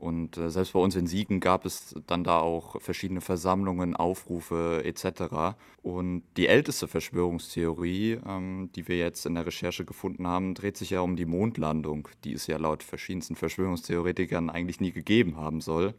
Und 0.03 0.35
äh, 0.37 0.49
selbst 0.49 0.73
bei 0.73 0.79
uns 0.79 0.95
in 0.95 1.07
Siegen 1.07 1.39
gab 1.39 1.65
es 1.65 1.95
dann 2.07 2.25
da 2.25 2.39
auch 2.39 2.81
verschiedene 2.81 3.21
Versammlungen, 3.21 3.95
Aufrufe 3.95 4.81
etc. 4.83 5.55
Und 5.81 6.23
die 6.35 6.47
älteste 6.47 6.89
Verschwörungstheorie, 6.89 8.19
ähm, 8.27 8.69
die 8.75 8.87
wir 8.87 8.97
jetzt 8.97 9.25
in 9.25 9.35
der 9.35 9.45
Recherche 9.45 9.85
gefunden 9.85 10.27
haben, 10.27 10.55
dreht 10.55 10.75
sich 10.75 10.89
ja 10.89 10.99
um 10.99 11.15
die 11.15 11.25
Mondlandung, 11.25 12.09
die 12.25 12.33
es 12.33 12.47
ja 12.47 12.57
laut 12.57 12.83
verschiedensten 12.83 13.35
Verschwörungstheoretikern 13.35 14.49
eigentlich 14.49 14.81
nie 14.81 14.91
gegeben 14.91 15.37
haben 15.37 15.61
soll. 15.61 15.93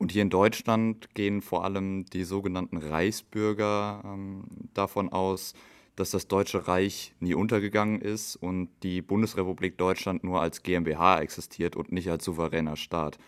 Und 0.00 0.12
hier 0.12 0.22
in 0.22 0.30
Deutschland 0.30 1.14
gehen 1.14 1.42
vor 1.42 1.62
allem 1.62 2.06
die 2.06 2.24
sogenannten 2.24 2.78
Reichsbürger 2.78 4.00
ähm, 4.02 4.44
davon 4.72 5.10
aus, 5.10 5.52
dass 5.94 6.10
das 6.10 6.26
Deutsche 6.26 6.66
Reich 6.66 7.12
nie 7.20 7.34
untergegangen 7.34 8.00
ist 8.00 8.34
und 8.36 8.70
die 8.82 9.02
Bundesrepublik 9.02 9.76
Deutschland 9.76 10.24
nur 10.24 10.40
als 10.40 10.62
GmbH 10.62 11.20
existiert 11.20 11.76
und 11.76 11.92
nicht 11.92 12.08
als 12.08 12.24
souveräner 12.24 12.76
Staat. 12.76 13.18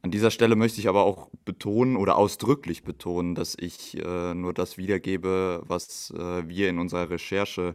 An 0.00 0.10
dieser 0.10 0.30
Stelle 0.30 0.56
möchte 0.56 0.80
ich 0.80 0.88
aber 0.88 1.04
auch 1.04 1.28
betonen 1.44 1.96
oder 1.96 2.16
ausdrücklich 2.16 2.82
betonen, 2.82 3.34
dass 3.34 3.54
ich 3.54 4.02
äh, 4.02 4.32
nur 4.32 4.54
das 4.54 4.78
wiedergebe, 4.78 5.64
was 5.66 6.14
äh, 6.16 6.48
wir 6.48 6.70
in 6.70 6.78
unserer 6.78 7.10
Recherche 7.10 7.74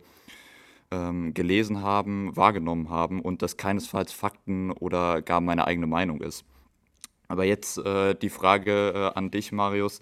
ähm, 0.90 1.36
gelesen 1.36 1.84
haben, 1.84 2.36
wahrgenommen 2.36 2.90
haben 2.90 3.22
und 3.22 3.44
das 3.44 3.56
keinesfalls 3.56 4.14
Fakten 4.14 4.72
oder 4.72 5.22
gar 5.22 5.42
meine 5.42 5.68
eigene 5.68 5.86
Meinung 5.86 6.22
ist. 6.22 6.44
Aber 7.30 7.46
jetzt 7.46 7.78
äh, 7.78 8.16
die 8.16 8.30
Frage 8.30 8.92
äh, 8.94 9.18
an 9.18 9.32
dich, 9.32 9.52
Marius. 9.52 10.02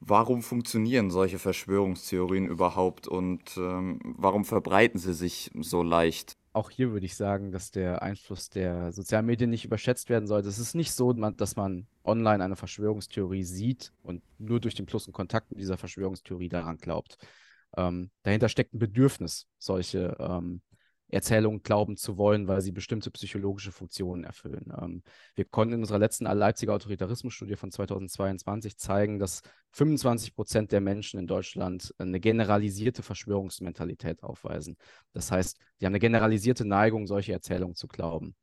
Warum 0.00 0.42
funktionieren 0.42 1.10
solche 1.10 1.38
Verschwörungstheorien 1.38 2.46
überhaupt 2.46 3.06
und 3.06 3.56
ähm, 3.56 4.00
warum 4.02 4.44
verbreiten 4.44 4.98
sie 4.98 5.14
sich 5.14 5.52
so 5.60 5.84
leicht? 5.84 6.36
Auch 6.52 6.70
hier 6.70 6.92
würde 6.92 7.06
ich 7.06 7.14
sagen, 7.14 7.52
dass 7.52 7.70
der 7.70 8.02
Einfluss 8.02 8.50
der 8.50 8.92
sozialen 8.92 9.26
Medien 9.26 9.50
nicht 9.50 9.64
überschätzt 9.64 10.10
werden 10.10 10.26
sollte. 10.26 10.48
Es 10.48 10.58
ist 10.58 10.74
nicht 10.74 10.92
so, 10.92 11.12
dass 11.12 11.54
man 11.54 11.86
online 12.02 12.42
eine 12.42 12.56
Verschwörungstheorie 12.56 13.44
sieht 13.44 13.92
und 14.02 14.22
nur 14.38 14.58
durch 14.58 14.74
den 14.74 14.86
bloßen 14.86 15.12
Kontakt 15.12 15.50
mit 15.52 15.60
dieser 15.60 15.78
Verschwörungstheorie 15.78 16.48
daran 16.48 16.78
glaubt. 16.78 17.16
Ähm, 17.76 18.10
dahinter 18.24 18.48
steckt 18.48 18.74
ein 18.74 18.80
Bedürfnis, 18.80 19.46
solche 19.58 20.16
ähm, 20.18 20.62
Erzählungen 21.12 21.62
glauben 21.62 21.96
zu 21.98 22.16
wollen, 22.16 22.48
weil 22.48 22.62
sie 22.62 22.72
bestimmte 22.72 23.10
psychologische 23.10 23.70
Funktionen 23.70 24.24
erfüllen. 24.24 24.72
Ähm, 24.80 25.02
wir 25.34 25.44
konnten 25.44 25.74
in 25.74 25.80
unserer 25.80 25.98
letzten 25.98 26.24
Leipziger 26.24 26.72
Autoritarismusstudie 26.72 27.56
von 27.56 27.70
2022 27.70 28.78
zeigen, 28.78 29.18
dass 29.18 29.42
25 29.72 30.34
Prozent 30.34 30.72
der 30.72 30.80
Menschen 30.80 31.20
in 31.20 31.26
Deutschland 31.26 31.94
eine 31.98 32.18
generalisierte 32.18 33.02
Verschwörungsmentalität 33.02 34.22
aufweisen. 34.22 34.78
Das 35.12 35.30
heißt, 35.30 35.58
die 35.80 35.86
haben 35.86 35.92
eine 35.92 36.00
generalisierte 36.00 36.64
Neigung, 36.64 37.06
solche 37.06 37.32
Erzählungen 37.32 37.76
zu 37.76 37.88
glauben. 37.88 38.34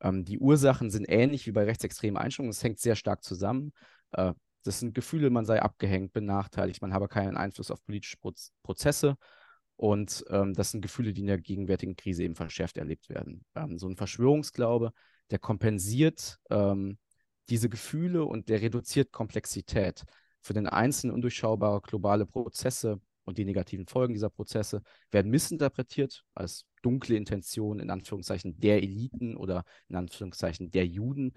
Ähm, 0.00 0.24
die 0.24 0.38
Ursachen 0.38 0.90
sind 0.90 1.06
ähnlich 1.08 1.46
wie 1.46 1.52
bei 1.52 1.64
rechtsextremen 1.64 2.22
Einstellungen. 2.22 2.52
Es 2.52 2.62
hängt 2.62 2.78
sehr 2.78 2.94
stark 2.94 3.24
zusammen. 3.24 3.72
Äh, 4.12 4.32
das 4.62 4.78
sind 4.78 4.94
Gefühle, 4.94 5.30
man 5.30 5.44
sei 5.44 5.60
abgehängt, 5.60 6.12
benachteiligt, 6.12 6.82
man 6.82 6.94
habe 6.94 7.08
keinen 7.08 7.36
Einfluss 7.36 7.72
auf 7.72 7.84
politische 7.84 8.16
Prozesse 8.62 9.16
und 9.76 10.24
ähm, 10.30 10.54
das 10.54 10.70
sind 10.70 10.80
Gefühle, 10.80 11.12
die 11.12 11.22
in 11.22 11.26
der 11.26 11.38
gegenwärtigen 11.38 11.96
Krise 11.96 12.22
eben 12.22 12.36
verschärft 12.36 12.76
erlebt 12.76 13.08
werden. 13.08 13.44
Ähm, 13.54 13.78
so 13.78 13.88
ein 13.88 13.96
Verschwörungsglaube, 13.96 14.92
der 15.30 15.38
kompensiert 15.38 16.38
ähm, 16.50 16.98
diese 17.48 17.68
Gefühle 17.68 18.24
und 18.24 18.48
der 18.48 18.62
reduziert 18.62 19.12
Komplexität. 19.12 20.04
Für 20.40 20.54
den 20.54 20.66
Einzelnen 20.66 21.14
undurchschaubare 21.14 21.80
globale 21.80 22.26
Prozesse 22.26 23.00
und 23.24 23.38
die 23.38 23.44
negativen 23.44 23.86
Folgen 23.86 24.14
dieser 24.14 24.30
Prozesse 24.30 24.82
werden 25.10 25.30
missinterpretiert 25.30 26.24
als 26.34 26.66
dunkle 26.82 27.16
Intention 27.16 27.78
in 27.78 27.90
Anführungszeichen 27.90 28.58
der 28.58 28.82
Eliten 28.82 29.36
oder 29.36 29.64
in 29.88 29.96
Anführungszeichen 29.96 30.70
der 30.70 30.86
Juden 30.86 31.32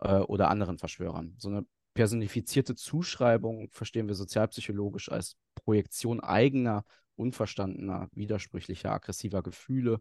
äh, 0.00 0.18
oder 0.18 0.50
anderen 0.50 0.78
Verschwörern. 0.78 1.34
So 1.38 1.48
eine 1.48 1.66
personifizierte 1.94 2.74
Zuschreibung 2.74 3.68
verstehen 3.72 4.06
wir 4.06 4.14
sozialpsychologisch 4.14 5.10
als 5.10 5.36
Projektion 5.54 6.20
eigener 6.20 6.84
unverstandener, 7.20 8.08
widersprüchlicher, 8.12 8.92
aggressiver 8.92 9.42
Gefühle, 9.42 10.00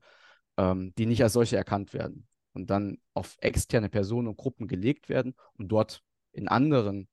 ähm, 0.58 0.94
die 0.98 1.06
nicht 1.06 1.24
als 1.24 1.34
solche 1.34 1.58
erkannt 1.58 1.94
werden 1.94 2.28
und 2.54 2.70
dann 2.70 2.98
auf 3.14 3.38
externe 3.42 3.90
Personen 3.90 4.28
und 4.28 4.38
Gruppen 4.38 4.68
gelegt 4.68 5.10
werden 5.10 5.36
und 5.54 5.70
dort 5.70 6.02
in 6.32 6.48
anderen 6.48 7.08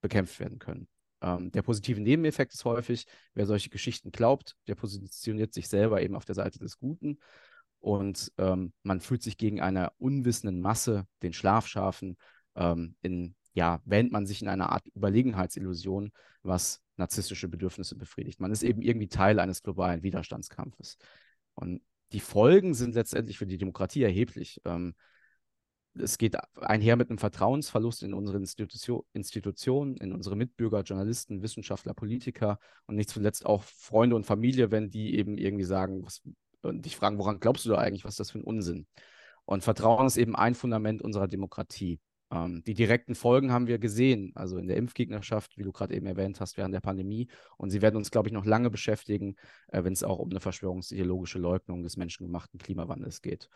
bekämpft 0.00 0.40
werden 0.40 0.58
können. 0.58 0.88
Ähm, 1.22 1.52
der 1.52 1.62
positive 1.62 2.00
Nebeneffekt 2.00 2.52
ist 2.52 2.64
häufig, 2.64 3.06
wer 3.34 3.46
solche 3.46 3.70
Geschichten 3.70 4.10
glaubt, 4.10 4.56
der 4.66 4.74
positioniert 4.74 5.54
sich 5.54 5.68
selber 5.68 6.02
eben 6.02 6.16
auf 6.16 6.24
der 6.24 6.34
Seite 6.34 6.58
des 6.58 6.78
Guten 6.78 7.18
und 7.78 8.32
ähm, 8.38 8.72
man 8.82 9.00
fühlt 9.00 9.22
sich 9.22 9.36
gegen 9.38 9.60
eine 9.60 9.90
unwissenden 9.98 10.60
Masse, 10.60 11.06
den 11.22 11.32
Schlafschafen, 11.32 12.16
ähm, 12.54 12.96
in, 13.02 13.34
ja, 13.54 13.80
wähnt 13.84 14.12
man 14.12 14.26
sich 14.26 14.42
in 14.42 14.48
einer 14.48 14.70
Art 14.70 14.86
Überlegenheitsillusion, 14.94 16.12
was 16.42 16.81
narzisstische 16.96 17.48
Bedürfnisse 17.48 17.96
befriedigt. 17.96 18.40
Man 18.40 18.52
ist 18.52 18.62
eben 18.62 18.82
irgendwie 18.82 19.08
Teil 19.08 19.40
eines 19.40 19.62
globalen 19.62 20.02
Widerstandskampfes. 20.02 20.98
Und 21.54 21.82
die 22.12 22.20
Folgen 22.20 22.74
sind 22.74 22.94
letztendlich 22.94 23.38
für 23.38 23.46
die 23.46 23.58
Demokratie 23.58 24.02
erheblich. 24.02 24.60
Ähm, 24.64 24.94
es 25.94 26.16
geht 26.16 26.36
einher 26.56 26.96
mit 26.96 27.10
einem 27.10 27.18
Vertrauensverlust 27.18 28.02
in 28.02 28.14
unsere 28.14 28.38
Institution, 28.38 29.02
Institutionen, 29.12 29.96
in 29.98 30.12
unsere 30.12 30.36
Mitbürger, 30.36 30.82
Journalisten, 30.82 31.42
Wissenschaftler, 31.42 31.92
Politiker 31.94 32.58
und 32.86 32.96
nicht 32.96 33.10
zuletzt 33.10 33.44
auch 33.44 33.62
Freunde 33.62 34.16
und 34.16 34.24
Familie, 34.24 34.70
wenn 34.70 34.90
die 34.90 35.16
eben 35.16 35.36
irgendwie 35.36 35.64
sagen 35.64 36.04
was, 36.04 36.22
und 36.62 36.86
dich 36.86 36.96
fragen, 36.96 37.18
woran 37.18 37.40
glaubst 37.40 37.66
du 37.66 37.70
da 37.70 37.78
eigentlich, 37.78 38.04
was 38.04 38.12
ist 38.12 38.20
das 38.20 38.30
für 38.30 38.38
ein 38.38 38.44
Unsinn? 38.44 38.86
Und 39.44 39.64
Vertrauen 39.64 40.06
ist 40.06 40.16
eben 40.16 40.36
ein 40.36 40.54
Fundament 40.54 41.02
unserer 41.02 41.28
Demokratie. 41.28 42.00
Ähm, 42.32 42.62
die 42.64 42.74
direkten 42.74 43.14
Folgen 43.14 43.52
haben 43.52 43.66
wir 43.66 43.78
gesehen, 43.78 44.32
also 44.34 44.56
in 44.56 44.66
der 44.66 44.76
Impfgegnerschaft, 44.78 45.58
wie 45.58 45.62
du 45.62 45.72
gerade 45.72 45.94
eben 45.94 46.06
erwähnt 46.06 46.40
hast, 46.40 46.56
während 46.56 46.74
der 46.74 46.80
Pandemie. 46.80 47.28
Und 47.58 47.70
sie 47.70 47.82
werden 47.82 47.96
uns, 47.96 48.10
glaube 48.10 48.28
ich, 48.28 48.32
noch 48.32 48.46
lange 48.46 48.70
beschäftigen, 48.70 49.36
äh, 49.68 49.84
wenn 49.84 49.92
es 49.92 50.02
auch 50.02 50.18
um 50.18 50.30
eine 50.30 50.40
verschwörungsideologische 50.40 51.38
Leugnung 51.38 51.82
des 51.82 51.96
menschengemachten 51.96 52.58
Klimawandels 52.58 53.20
geht. 53.20 53.50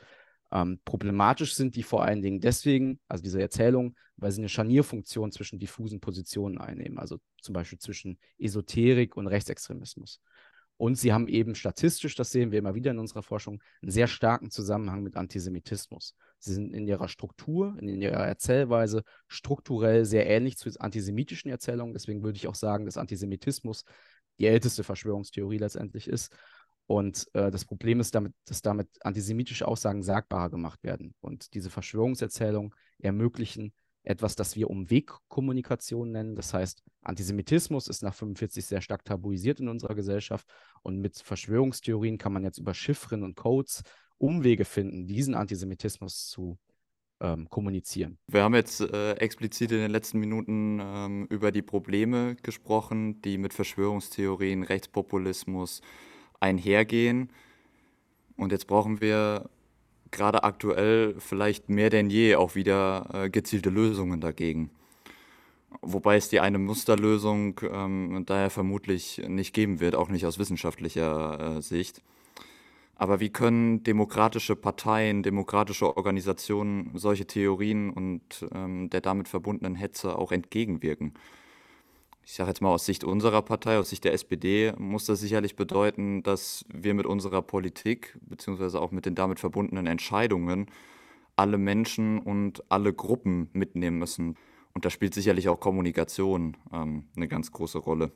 Ähm, 0.53 0.79
problematisch 0.85 1.55
sind 1.55 1.75
die 1.75 1.83
vor 1.83 2.05
allen 2.05 2.23
Dingen 2.23 2.41
deswegen, 2.41 3.01
also 3.09 3.23
diese 3.23 3.41
Erzählung, 3.41 3.97
weil 4.17 4.31
sie 4.31 4.41
eine 4.41 4.49
Scharnierfunktion 4.49 5.33
zwischen 5.33 5.59
diffusen 5.59 6.01
Positionen 6.01 6.59
einnehmen, 6.59 6.99
also 6.99 7.19
zum 7.41 7.53
Beispiel 7.53 7.79
zwischen 7.79 8.19
Esoterik 8.39 9.17
und 9.17 9.27
Rechtsextremismus. 9.27 10.21
Und 10.77 10.97
sie 10.97 11.13
haben 11.13 11.27
eben 11.29 11.55
statistisch, 11.55 12.15
das 12.17 12.31
sehen 12.31 12.51
wir 12.51 12.59
immer 12.59 12.75
wieder 12.75 12.91
in 12.91 12.99
unserer 12.99 13.23
Forschung, 13.23 13.63
einen 13.81 13.91
sehr 13.91 14.07
starken 14.07 14.51
Zusammenhang 14.51 15.03
mit 15.03 15.17
Antisemitismus. 15.17 16.15
Sie 16.39 16.53
sind 16.53 16.75
in 16.75 16.87
ihrer 16.87 17.09
Struktur, 17.09 17.77
in 17.81 18.03
ihrer 18.03 18.27
Erzählweise 18.27 19.03
strukturell 19.27 20.05
sehr 20.05 20.27
ähnlich 20.27 20.59
zu 20.59 20.71
antisemitischen 20.79 21.51
Erzählungen. 21.51 21.95
Deswegen 21.95 22.23
würde 22.23 22.37
ich 22.37 22.47
auch 22.47 22.55
sagen, 22.55 22.85
dass 22.85 22.99
Antisemitismus 22.99 23.85
die 24.39 24.47
älteste 24.47 24.85
Verschwörungstheorie 24.85 25.59
letztendlich 25.59 26.09
ist. 26.09 26.31
Und 26.87 27.27
äh, 27.33 27.51
das 27.51 27.65
Problem 27.65 27.99
ist 27.99 28.15
damit, 28.15 28.35
dass 28.45 28.63
damit 28.63 28.89
antisemitische 29.01 29.67
Aussagen 29.67 30.03
sagbarer 30.03 30.51
gemacht 30.51 30.85
werden. 30.85 31.15
Und 31.21 31.55
diese 31.55 31.71
Verschwörungserzählungen 31.71 32.75
ermöglichen 32.99 33.73
etwas, 34.07 34.37
das 34.37 34.57
wir 34.57 34.71
Umwegkommunikation 34.71 36.13
nennen. 36.13 36.37
Das 36.37 36.55
heißt, 36.55 36.83
Antisemitismus 37.03 37.89
ist 37.89 38.03
nach 38.03 38.15
45 38.15 38.65
sehr 38.65 38.81
stark 38.81 39.05
tabuisiert 39.05 39.61
in 39.61 39.69
unserer 39.69 39.95
Gesellschaft. 39.95 40.47
Und 40.83 40.99
mit 40.99 41.19
Verschwörungstheorien 41.19 42.17
kann 42.17 42.33
man 42.33 42.45
jetzt 42.45 42.59
über 42.59 42.73
Chiffren 42.73 43.23
und 43.23 43.37
Codes 43.37 43.83
Umwege 44.19 44.65
finden, 44.65 45.07
diesen 45.07 45.35
Antisemitismus 45.35 46.29
zu 46.29 46.57
ähm, 47.21 47.49
kommunizieren. 47.51 48.19
Wir 48.29 48.43
haben 48.43 48.55
jetzt 48.55 48.81
äh, 48.81 49.15
explizit 49.15 49.73
in 49.73 49.79
den 49.79 49.91
letzten 49.91 50.21
Minuten 50.21 50.79
ähm, 50.81 51.27
über 51.29 51.51
die 51.51 51.63
Probleme 51.63 52.37
gesprochen, 52.43 53.21
die 53.23 53.39
mit 53.39 53.55
Verschwörungstheorien, 53.55 54.63
Rechtspopulismus 54.63 55.83
einhergehen. 56.41 57.31
Und 58.37 58.53
jetzt 58.53 58.67
brauchen 58.67 59.01
wir 59.01 59.51
gerade 60.11 60.45
aktuell 60.45 61.15
vielleicht 61.19 61.69
mehr 61.69 61.91
denn 61.91 62.11
je 62.11 62.37
auch 62.37 62.55
wieder 62.55 63.09
äh, 63.13 63.31
gezielte 63.31 63.71
Lösungen 63.71 64.21
dagegen. 64.21 64.71
Wobei 65.83 66.17
es 66.17 66.29
die 66.29 66.41
eine 66.41 66.59
Musterlösung 66.59 67.61
ähm, 67.63 68.25
daher 68.27 68.51
vermutlich 68.51 69.23
nicht 69.29 69.53
geben 69.53 69.81
wird, 69.81 69.95
auch 69.95 70.09
nicht 70.09 70.27
aus 70.27 70.39
wissenschaftlicher 70.39 71.59
äh, 71.59 71.63
Sicht. 71.63 72.03
Aber 72.97 73.21
wie 73.21 73.29
können 73.29 73.83
demokratische 73.83 74.57
Parteien, 74.57 75.23
demokratische 75.23 75.97
Organisationen 75.97 76.93
solche 76.95 77.27
Theorien 77.27 77.91
und 77.91 78.47
ähm, 78.55 78.89
der 78.89 79.03
damit 79.03 79.29
verbundenen 79.29 79.75
Hetze 79.75 80.17
auch 80.17 80.33
entgegenwirken? 80.33 81.13
Ich 82.29 82.35
sage 82.35 82.51
jetzt 82.51 82.61
mal 82.61 82.71
aus 82.71 82.85
Sicht 82.85 83.05
unserer 83.05 83.41
Partei, 83.41 83.79
aus 83.79 83.91
Sicht 83.91 84.03
der 84.03 84.13
SPD, 84.13 84.73
muss 84.79 85.05
das 85.05 85.21
sicherlich 85.21 85.55
bedeuten, 85.55 86.25
dass 86.25 86.65
wir 86.69 86.93
mit 86.93 87.07
unserer 87.07 87.41
Politik 87.41 88.19
beziehungsweise 88.21 88.81
auch 88.81 88.91
mit 88.91 89.07
den 89.07 89.15
damit 89.15 89.39
verbundenen 89.39 89.87
Entscheidungen 89.87 90.67
alle 91.37 91.57
Menschen 91.57 92.19
und 92.19 92.65
alle 92.69 92.93
Gruppen 92.93 93.49
mitnehmen 93.53 93.99
müssen. 93.99 94.35
Und 94.75 94.85
da 94.85 94.91
spielt 94.91 95.15
sicherlich 95.15 95.49
auch 95.49 95.61
Kommunikation 95.61 96.57
ähm, 96.73 97.05
eine 97.15 97.29
ganz 97.29 97.53
große 97.53 97.79
Rolle. 97.79 98.11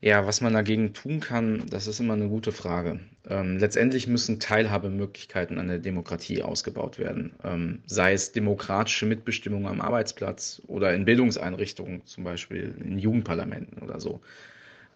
Ja, 0.00 0.26
was 0.26 0.40
man 0.40 0.52
dagegen 0.52 0.94
tun 0.94 1.18
kann, 1.18 1.66
das 1.70 1.88
ist 1.88 1.98
immer 1.98 2.12
eine 2.12 2.28
gute 2.28 2.52
Frage. 2.52 3.00
Ähm, 3.28 3.58
letztendlich 3.58 4.06
müssen 4.06 4.38
Teilhabemöglichkeiten 4.38 5.58
an 5.58 5.66
der 5.66 5.80
Demokratie 5.80 6.42
ausgebaut 6.42 6.98
werden, 6.98 7.34
ähm, 7.42 7.82
sei 7.86 8.12
es 8.12 8.30
demokratische 8.30 9.06
Mitbestimmung 9.06 9.66
am 9.66 9.80
Arbeitsplatz 9.80 10.62
oder 10.68 10.94
in 10.94 11.04
Bildungseinrichtungen, 11.04 12.06
zum 12.06 12.22
Beispiel 12.22 12.76
in 12.80 12.98
Jugendparlamenten 12.98 13.82
oder 13.82 13.98
so. 13.98 14.20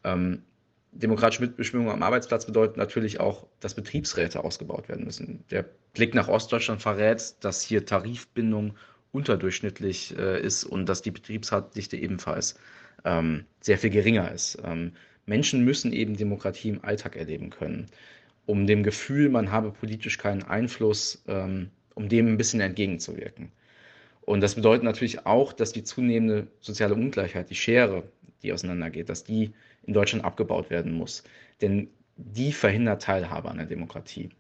Ähm, 0.05 0.43
demokratische 0.93 1.43
Mitbestimmung 1.43 1.91
am 1.91 2.05
Arbeitsplatz 2.05 2.47
bedeutet 2.47 2.77
natürlich 2.77 3.19
auch, 3.19 3.49
dass 3.59 3.75
Betriebsräte 3.75 4.45
ausgebaut 4.45 4.89
werden 4.89 5.05
müssen. 5.05 5.43
Der 5.51 5.65
Blick 5.95 6.15
nach 6.15 6.29
Ostdeutschland 6.29 6.81
verrät, 6.81 7.35
dass 7.41 7.61
hier 7.61 7.85
Tarifbindung 7.87 8.77
unterdurchschnittlich 9.11 10.17
äh, 10.17 10.41
ist 10.41 10.65
und 10.65 10.89
dass 10.89 11.03
die 11.03 11.11
Betriebsratdichte 11.11 11.97
ebenfalls 11.97 12.55
ähm, 13.05 13.45
sehr 13.61 13.79
viel 13.79 13.91
geringer 13.91 14.31
ist. 14.33 14.59
Ähm, 14.65 14.93
Menschen 15.27 15.65
müssen 15.65 15.93
eben 15.93 16.17
Demokratie 16.17 16.71
im 16.71 16.85
Alltag 16.85 17.17
erleben 17.17 17.51
können, 17.51 17.87
um 18.47 18.67
dem 18.67 18.83
Gefühl, 18.83 19.29
man 19.29 19.53
habe 19.53 19.71
politisch 19.71 20.19
keinen 20.19 20.43
Einfluss, 20.43 21.23
ähm, 21.29 21.71
um 21.95 22.09
dem 22.09 22.27
ein 22.27 22.37
bisschen 22.37 22.61
entgegenzuwirken. 22.61 23.53
Und 24.23 24.41
das 24.41 24.55
bedeutet 24.55 24.85
natürlich 24.85 25.27
auch, 25.27 25.53
dass 25.53 25.73
die 25.73 25.85
zunehmende 25.85 26.49
soziale 26.61 26.95
Ungleichheit, 26.95 27.51
die 27.51 27.55
Schere, 27.55 28.05
die 28.43 28.53
auseinandergeht, 28.53 29.09
dass 29.09 29.25
die 29.25 29.53
in 29.85 29.95
Deutschland 29.95 30.25
abgebaut 30.25 30.71
werden 30.71 30.93
muss. 30.93 31.25
Denn 31.61 31.89
die 32.17 32.53
verhindert 32.53 33.03
Teilhabe 33.03 33.51
an 33.51 33.59
der 33.59 33.67
Demokratie. 33.67 34.31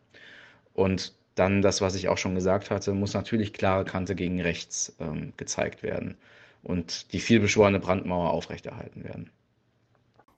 Und 0.72 1.14
dann 1.34 1.62
das, 1.62 1.80
was 1.80 1.94
ich 1.94 2.08
auch 2.08 2.18
schon 2.18 2.34
gesagt 2.34 2.70
hatte, 2.70 2.92
muss 2.92 3.14
natürlich 3.14 3.52
klare 3.52 3.84
Kante 3.84 4.14
gegen 4.14 4.40
rechts 4.40 4.94
ähm, 5.00 5.32
gezeigt 5.36 5.82
werden 5.82 6.16
und 6.62 7.12
die 7.12 7.20
vielbeschworene 7.20 7.80
Brandmauer 7.80 8.30
aufrechterhalten 8.30 9.04
werden. 9.04 9.30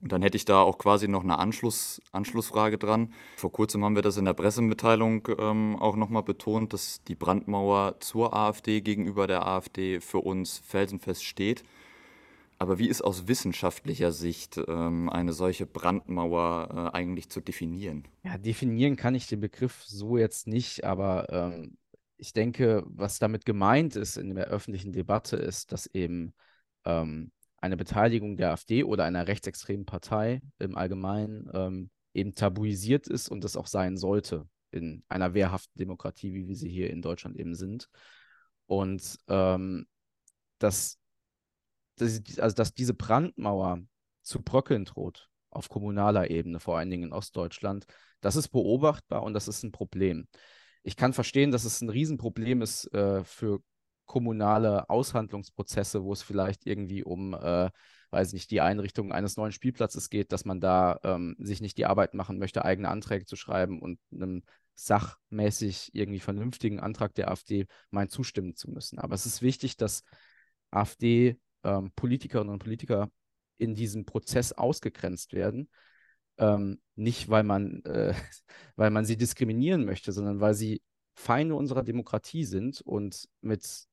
Und 0.05 0.13
dann 0.13 0.21
hätte 0.21 0.37
ich 0.37 0.45
da 0.45 0.61
auch 0.61 0.77
quasi 0.77 1.09
noch 1.09 1.25
eine 1.25 1.39
Anschluss, 1.39 2.03
Anschlussfrage 2.13 2.77
dran. 2.77 3.15
Vor 3.37 3.51
kurzem 3.51 3.83
haben 3.85 3.95
wir 3.95 4.03
das 4.03 4.19
in 4.19 4.27
der 4.27 4.35
Pressemitteilung 4.35 5.27
ähm, 5.39 5.77
auch 5.77 5.97
nochmal 5.97 6.23
betont, 6.23 6.75
dass 6.75 7.03
die 7.05 7.15
Brandmauer 7.15 7.97
zur 8.01 8.35
AfD 8.35 8.83
gegenüber 8.83 9.27
der 9.27 9.47
AfD 9.47 10.01
für 10.01 10.19
uns 10.19 10.59
felsenfest 10.59 11.25
steht. 11.25 11.65
Aber 12.59 12.79
wie 12.79 12.89
ist 12.89 13.03
aus 13.03 13.29
wissenschaftlicher 13.29 14.13
Sicht 14.13 14.61
ähm, 14.69 15.09
eine 15.09 15.33
solche 15.33 15.65
Brandmauer 15.65 16.91
äh, 16.93 16.97
eigentlich 16.97 17.31
zu 17.31 17.41
definieren? 17.41 18.05
Ja, 18.25 18.37
definieren 18.37 18.97
kann 18.97 19.15
ich 19.15 19.27
den 19.27 19.41
Begriff 19.41 19.85
so 19.85 20.19
jetzt 20.19 20.47
nicht, 20.47 20.85
aber 20.85 21.27
ähm, 21.31 21.79
ich 22.17 22.33
denke, 22.33 22.85
was 22.87 23.19
damit 23.19 23.45
gemeint 23.45 23.97
ist 23.97 24.17
in 24.17 24.35
der 24.35 24.47
öffentlichen 24.47 24.93
Debatte, 24.93 25.37
ist, 25.37 25.73
dass 25.73 25.87
eben 25.87 26.35
ähm, 26.85 27.33
eine 27.61 27.77
Beteiligung 27.77 28.37
der 28.37 28.53
AfD 28.53 28.85
oder 28.85 29.05
einer 29.05 29.27
rechtsextremen 29.27 29.87
Partei 29.87 30.41
im 30.59 30.77
Allgemeinen 30.77 31.51
ähm, 31.53 31.91
eben 32.13 32.35
tabuisiert 32.35 33.09
ist 33.09 33.29
und 33.29 33.43
das 33.43 33.57
auch 33.57 33.67
sein 33.67 33.97
sollte 33.97 34.47
in 34.71 35.05
einer 35.09 35.35
wehrhaften 35.35 35.79
Demokratie, 35.79 36.35
wie 36.35 36.49
wir 36.49 36.57
sie 36.57 36.69
hier 36.69 36.91
in 36.91 37.01
Deutschland 37.01 37.37
eben 37.37 37.55
sind. 37.55 37.89
Und 38.67 39.19
ähm, 39.29 39.87
dass, 40.59 40.99
dass, 41.97 42.23
also 42.39 42.55
dass 42.55 42.75
diese 42.75 42.95
Brandmauer 42.95 43.81
zu 44.23 44.43
bröckeln 44.43 44.85
droht 44.85 45.29
auf 45.51 45.69
kommunaler 45.69 46.31
Ebene, 46.31 46.61
vor 46.61 46.77
allen 46.79 46.91
Dingen 46.91 47.05
in 47.05 47.13
Ostdeutschland, 47.13 47.87
das 48.21 48.37
ist 48.37 48.49
beobachtbar 48.49 49.23
und 49.23 49.35
das 49.35 49.49
ist 49.49 49.63
ein 49.63 49.73
Problem. 49.73 50.27
Ich 50.85 50.97
kann 50.97 51.13
verstehen, 51.13 51.51
dass 51.51 51.65
es 51.65 51.81
ein 51.81 51.89
Riesenproblem 51.89 52.63
ist 52.63 52.93
äh, 52.93 53.25
für 53.25 53.61
kommunale 54.07 54.89
Aushandlungsprozesse, 54.91 56.05
wo 56.05 56.13
es 56.13 56.23
vielleicht 56.23 56.67
irgendwie 56.67 57.03
um, 57.03 57.35
äh, 57.35 57.71
weiß 58.11 58.35
nicht, 58.35 58.51
die 58.51 58.61
Einrichtung 58.61 59.11
eines 59.11 59.37
neuen 59.37 59.51
Spielplatzes 59.51 60.11
geht, 60.11 60.31
dass 60.31 60.45
man 60.45 60.61
da 60.61 61.01
ähm, 61.03 61.37
sich 61.39 61.63
nicht 61.63 61.79
die 61.79 61.87
Arbeit 61.87 62.15
machen 62.15 62.39
möchte, 62.39 62.65
eigene 62.65 62.91
Anträge 62.91 63.25
zu 63.25 63.35
schreiben 63.35 63.81
und 63.81 63.99
einem 64.13 64.45
sachmäßig 64.75 65.95
irgendwie 65.95 66.21
vernünftigen 66.21 66.81
Antrag 66.81 67.15
der 67.15 67.31
AfD 67.31 67.67
meint 67.91 68.11
zustimmen 68.11 68.55
zu 68.55 68.71
müssen. 68.71 68.99
Aber 68.99 69.15
es 69.15 69.25
ist 69.25 69.41
wichtig, 69.41 69.77
dass 69.77 70.03
AfD-Politikerinnen 70.71 72.49
ähm, 72.49 72.55
und 72.55 72.63
Politiker 72.63 73.11
in 73.57 73.75
diesem 73.75 74.05
Prozess 74.05 74.53
ausgegrenzt 74.53 75.33
werden. 75.33 75.71
Ähm, 76.39 76.81
nicht, 76.97 77.29
weil 77.29 77.45
man, 77.45 77.83
äh, 77.85 78.15
weil 78.77 78.91
man 78.91 79.05
sie 79.05 79.17
diskriminieren 79.17 79.85
möchte, 79.85 80.13
sondern 80.13 80.41
weil 80.41 80.55
sie 80.55 80.83
Feinde 81.15 81.55
unserer 81.55 81.85
Demokratie 81.85 82.45
sind 82.45 82.81
und 82.81 83.29
mit 83.41 83.87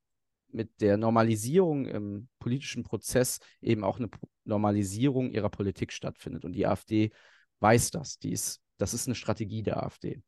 mit 0.54 0.82
der 0.82 0.98
Normalisierung 0.98 1.86
im 1.86 2.28
politischen 2.40 2.84
Prozess 2.84 3.40
eben 3.62 3.84
auch 3.84 4.00
eine 4.00 4.10
Normalisierung 4.44 5.32
ihrer 5.32 5.50
Politik 5.50 5.92
stattfindet. 5.92 6.46
Und 6.46 6.54
die 6.54 6.68
AfD 6.68 7.12
weiß 7.60 7.92
das. 7.92 8.20
Die 8.20 8.32
ist, 8.32 8.62
das 8.78 8.94
ist 8.94 9.08
eine 9.08 9.16
Strategie 9.16 9.64
der 9.64 9.84
AfD. 9.84 10.22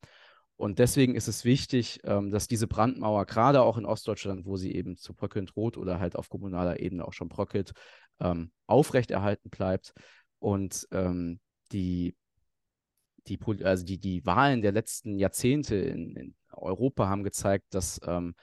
Und 0.55 0.79
deswegen 0.79 1.15
ist 1.15 1.27
es 1.27 1.45
wichtig, 1.45 1.99
ähm, 2.03 2.29
dass 2.29 2.47
diese 2.47 2.67
Brandmauer, 2.67 3.25
gerade 3.25 3.61
auch 3.61 3.77
in 3.77 3.85
Ostdeutschland, 3.85 4.45
wo 4.45 4.55
sie 4.55 4.73
eben 4.73 4.97
zu 4.97 5.13
bröckeln 5.13 5.47
droht 5.47 5.77
oder 5.77 5.99
halt 5.99 6.15
auf 6.15 6.29
kommunaler 6.29 6.79
Ebene 6.79 7.05
auch 7.05 7.13
schon 7.13 7.27
bröckelt, 7.27 7.73
ähm, 8.19 8.51
aufrechterhalten 8.67 9.49
bleibt. 9.49 9.93
Und 10.39 10.87
ähm, 10.91 11.39
die, 11.73 12.15
die, 13.27 13.39
also 13.63 13.83
die, 13.85 13.99
die 13.99 14.25
Wahlen 14.25 14.61
der 14.61 14.71
letzten 14.71 15.19
Jahrzehnte 15.19 15.75
in, 15.75 16.15
in 16.15 16.35
Europa 16.51 17.09
haben 17.09 17.23
gezeigt, 17.23 17.65
dass 17.73 17.99
ähm, 18.05 18.35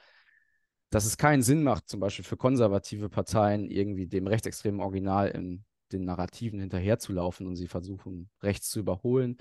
dass 0.91 1.05
es 1.05 1.17
keinen 1.17 1.43
Sinn 1.43 1.63
macht, 1.63 1.89
zum 1.89 2.01
Beispiel 2.01 2.25
für 2.25 2.37
konservative 2.37 3.09
Parteien 3.09 3.71
irgendwie 3.71 4.07
dem 4.07 4.27
rechtsextremen 4.27 4.81
Original 4.81 5.29
in 5.29 5.65
den 5.93 6.05
Narrativen 6.05 6.61
hinterherzulaufen 6.61 7.47
und 7.47 7.57
sie 7.57 7.69
versuchen, 7.69 8.29
rechts 8.43 8.69
zu 8.71 8.81
überholen. 8.81 9.37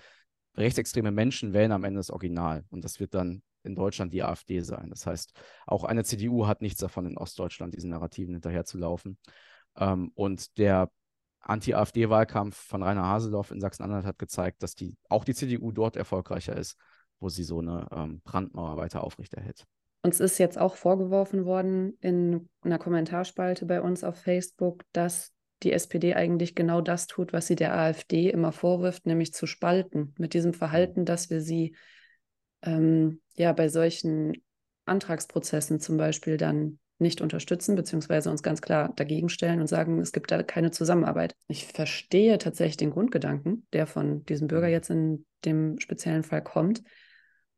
Rechtsextreme 0.56 1.12
Menschen 1.12 1.54
wählen 1.54 1.72
am 1.72 1.84
Ende 1.84 2.00
das 2.00 2.12
Original 2.12 2.66
und 2.70 2.84
das 2.86 3.00
wird 3.00 3.14
dann 3.16 3.42
in 3.64 3.76
Deutschland 3.76 4.14
die 4.14 4.24
AfD 4.24 4.62
sein. 4.62 4.90
Das 4.90 5.06
heißt, 5.06 5.34
auch 5.66 5.84
eine 5.84 6.04
CDU 6.04 6.48
hat 6.48 6.62
nichts 6.62 6.80
davon, 6.80 7.06
in 7.06 7.18
Ostdeutschland 7.18 7.76
diesen 7.76 7.90
Narrativen 7.90 8.34
hinterherzulaufen. 8.34 9.18
Ähm, 9.76 10.12
und 10.16 10.58
der 10.58 10.90
Anti-AfD-Wahlkampf 11.42 12.56
von 12.56 12.84
Rainer 12.84 13.06
Haseloff 13.06 13.52
in 13.52 13.62
Sachsen-Anhalt 13.62 14.06
hat 14.06 14.20
gezeigt, 14.20 14.62
dass 14.64 14.76
die, 14.76 14.98
auch 15.10 15.24
die 15.24 15.34
CDU 15.34 15.72
dort 15.72 15.96
erfolgreicher 15.96 16.56
ist, 16.56 16.78
wo 17.20 17.30
sie 17.30 17.44
so 17.44 17.60
eine 17.60 17.88
ähm, 17.92 18.22
Brandmauer 18.24 18.78
weiter 18.78 19.04
aufrechterhält. 19.04 19.66
Uns 20.02 20.20
ist 20.20 20.38
jetzt 20.38 20.58
auch 20.58 20.76
vorgeworfen 20.76 21.46
worden 21.46 21.98
in 22.00 22.50
einer 22.62 22.80
Kommentarspalte 22.80 23.66
bei 23.66 23.82
uns 23.82 24.04
auf 24.04 24.18
Facebook, 24.18 24.84
dass 24.94 25.34
die 25.64 25.74
SPD 25.74 26.14
eigentlich 26.14 26.56
genau 26.56 26.80
das 26.80 27.08
tut, 27.08 27.34
was 27.34 27.48
sie 27.48 27.56
der 27.56 27.76
AfD 27.76 28.30
immer 28.30 28.54
vorwirft, 28.54 29.06
nämlich 29.06 29.34
zu 29.34 29.46
spalten. 29.46 30.14
Mit 30.18 30.34
diesem 30.34 30.54
Verhalten, 30.54 31.04
dass 31.04 31.30
wir 31.30 31.42
sie 31.42 31.76
ähm, 32.62 33.22
ja 33.36 33.52
bei 33.52 33.68
solchen 33.68 34.42
Antragsprozessen 34.86 35.82
zum 35.82 35.98
Beispiel 35.98 36.38
dann 36.38 36.79
nicht 37.00 37.22
unterstützen, 37.22 37.76
beziehungsweise 37.76 38.30
uns 38.30 38.44
ganz 38.44 38.62
klar 38.62 38.92
dagegen 38.96 39.30
stellen 39.30 39.62
und 39.62 39.68
sagen, 39.68 40.00
es 40.00 40.12
gibt 40.12 40.32
da 40.32 40.44
keine 40.44 40.72
Zusammenarbeit. 40.72 41.36
Ich 41.48 41.66
verstehe 41.66 42.38
tatsächlich 42.38 42.78
den 42.78 42.92
Grundgedanken, 42.92 43.66
der 43.74 43.88
von 43.88 44.26
diesem 44.26 44.48
Bürger 44.48 44.68
mhm. 44.68 44.74
jetzt 44.74 44.90
in 44.90 45.26
dem 45.46 45.80
speziellen 45.80 46.24
Fall 46.24 46.44
kommt. 46.44 46.84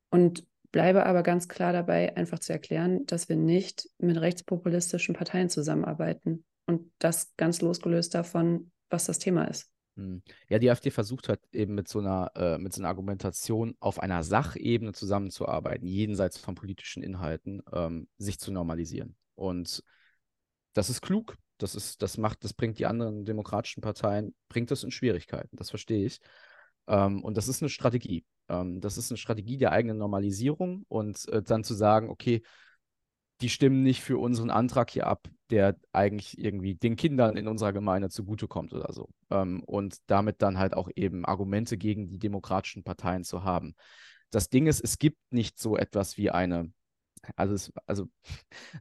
Und 0.09 0.45
bleibe 0.71 1.05
aber 1.05 1.23
ganz 1.23 1.47
klar 1.47 1.73
dabei, 1.73 2.15
einfach 2.15 2.39
zu 2.39 2.53
erklären, 2.53 3.05
dass 3.05 3.29
wir 3.29 3.35
nicht 3.35 3.89
mit 3.97 4.19
rechtspopulistischen 4.19 5.15
Parteien 5.15 5.49
zusammenarbeiten. 5.49 6.45
Und 6.65 6.91
das 6.99 7.33
ganz 7.35 7.61
losgelöst 7.61 8.13
davon, 8.13 8.71
was 8.89 9.05
das 9.05 9.19
Thema 9.19 9.45
ist. 9.45 9.69
Hm. 9.97 10.21
Ja, 10.47 10.59
die 10.59 10.69
AfD 10.69 10.89
versucht 10.89 11.27
halt 11.27 11.41
eben 11.51 11.75
mit 11.75 11.87
so 11.87 11.99
einer, 11.99 12.31
äh, 12.35 12.57
mit 12.57 12.73
so 12.73 12.81
einer 12.81 12.89
Argumentation 12.89 13.75
auf 13.79 13.99
einer 13.99 14.23
Sachebene 14.23 14.93
zusammenzuarbeiten, 14.93 15.87
jenseits 15.87 16.37
von 16.37 16.55
politischen 16.55 17.03
Inhalten, 17.03 17.61
ähm, 17.73 18.07
sich 18.17 18.39
zu 18.39 18.51
normalisieren. 18.51 19.15
Und 19.41 19.83
das 20.73 20.89
ist 20.89 21.01
klug. 21.01 21.35
Das 21.57 21.75
ist, 21.75 22.01
das 22.01 22.17
macht, 22.17 22.43
das 22.43 22.53
bringt 22.53 22.79
die 22.79 22.85
anderen 22.85 23.25
demokratischen 23.25 23.81
Parteien, 23.81 24.33
bringt 24.49 24.71
das 24.71 24.83
in 24.83 24.91
Schwierigkeiten. 24.91 25.55
Das 25.55 25.69
verstehe 25.69 26.05
ich. 26.05 26.19
Ähm, 26.87 27.23
und 27.23 27.37
das 27.37 27.47
ist 27.47 27.61
eine 27.61 27.69
Strategie. 27.69 28.25
Ähm, 28.49 28.81
das 28.81 28.97
ist 28.97 29.11
eine 29.11 29.17
Strategie 29.17 29.57
der 29.57 29.71
eigenen 29.71 29.97
Normalisierung 29.97 30.85
und 30.87 31.27
äh, 31.29 31.43
dann 31.43 31.63
zu 31.63 31.73
sagen, 31.73 32.09
okay, 32.09 32.41
die 33.41 33.49
stimmen 33.49 33.81
nicht 33.83 34.01
für 34.01 34.19
unseren 34.19 34.51
Antrag 34.51 34.91
hier 34.91 35.07
ab, 35.07 35.27
der 35.49 35.75
eigentlich 35.91 36.37
irgendwie 36.37 36.75
den 36.75 36.95
Kindern 36.95 37.37
in 37.37 37.47
unserer 37.47 37.73
Gemeinde 37.73 38.09
zugutekommt 38.09 38.73
oder 38.73 38.93
so. 38.93 39.09
Ähm, 39.29 39.63
und 39.63 39.97
damit 40.07 40.41
dann 40.41 40.57
halt 40.59 40.73
auch 40.75 40.89
eben 40.95 41.25
Argumente 41.25 41.77
gegen 41.77 42.07
die 42.07 42.19
demokratischen 42.19 42.83
Parteien 42.83 43.23
zu 43.23 43.43
haben. 43.43 43.73
Das 44.29 44.49
Ding 44.49 44.67
ist, 44.67 44.81
es 44.81 44.97
gibt 44.97 45.19
nicht 45.31 45.59
so 45.59 45.75
etwas 45.75 46.17
wie 46.17 46.29
eine, 46.31 46.71
also 47.35 47.53
es, 47.53 47.71
also 47.85 48.07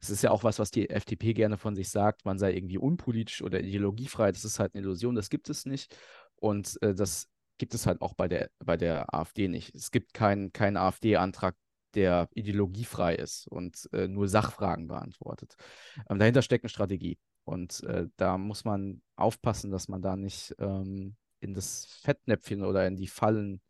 es 0.00 0.10
ist 0.10 0.22
ja 0.22 0.30
auch 0.30 0.44
was, 0.44 0.58
was 0.58 0.70
die 0.70 0.90
FDP 0.90 1.34
gerne 1.34 1.56
von 1.56 1.74
sich 1.74 1.90
sagt, 1.90 2.24
man 2.24 2.38
sei 2.38 2.52
irgendwie 2.54 2.78
unpolitisch 2.78 3.42
oder 3.42 3.60
ideologiefrei. 3.60 4.32
Das 4.32 4.44
ist 4.44 4.58
halt 4.58 4.74
eine 4.74 4.82
Illusion, 4.82 5.14
das 5.14 5.30
gibt 5.30 5.48
es 5.50 5.66
nicht. 5.66 5.96
Und 6.36 6.80
äh, 6.82 6.94
das 6.94 7.28
gibt 7.58 7.74
es 7.74 7.86
halt 7.86 8.00
auch 8.00 8.14
bei 8.14 8.28
der, 8.28 8.50
bei 8.58 8.76
der 8.76 9.12
AfD 9.14 9.48
nicht. 9.48 9.74
Es 9.74 9.90
gibt 9.90 10.14
keinen 10.14 10.52
kein 10.52 10.76
AfD-Antrag, 10.76 11.56
der 11.94 12.28
ideologiefrei 12.34 13.16
ist 13.16 13.48
und 13.48 13.88
äh, 13.92 14.08
nur 14.08 14.28
Sachfragen 14.28 14.86
beantwortet. 14.86 15.56
Ähm, 16.08 16.18
dahinter 16.18 16.42
steckt 16.42 16.64
eine 16.64 16.70
Strategie. 16.70 17.18
Und 17.44 17.82
äh, 17.84 18.06
da 18.16 18.38
muss 18.38 18.64
man 18.64 19.02
aufpassen, 19.16 19.70
dass 19.70 19.88
man 19.88 20.02
da 20.02 20.16
nicht 20.16 20.54
ähm, 20.58 21.16
in 21.40 21.54
das 21.54 21.86
Fettnäpfchen 22.02 22.62
oder 22.62 22.86
in 22.86 22.96
die 22.96 23.08
Fallen 23.08 23.60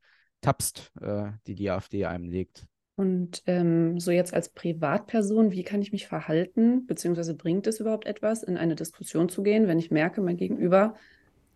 tapst, 0.41 0.93
äh, 1.01 1.33
die 1.47 1.55
die 1.55 1.71
AfD 1.71 2.05
einem 2.05 2.29
legt. 2.29 2.67
Und 3.01 3.43
ähm, 3.47 3.99
so 3.99 4.11
jetzt 4.11 4.35
als 4.35 4.51
Privatperson, 4.51 5.53
wie 5.53 5.63
kann 5.63 5.81
ich 5.81 5.91
mich 5.91 6.07
verhalten, 6.07 6.85
beziehungsweise 6.85 7.35
bringt 7.35 7.67
es 7.67 7.81
überhaupt 7.81 8.07
etwas, 8.07 8.43
in 8.43 8.59
eine 8.59 8.75
Diskussion 8.75 9.31
zu 9.31 9.43
gehen, 9.43 9.67
wenn 9.69 9.79
ich 9.79 9.91
merke, 9.91 10.21
mein 10.21 10.37
Gegenüber 10.37 10.95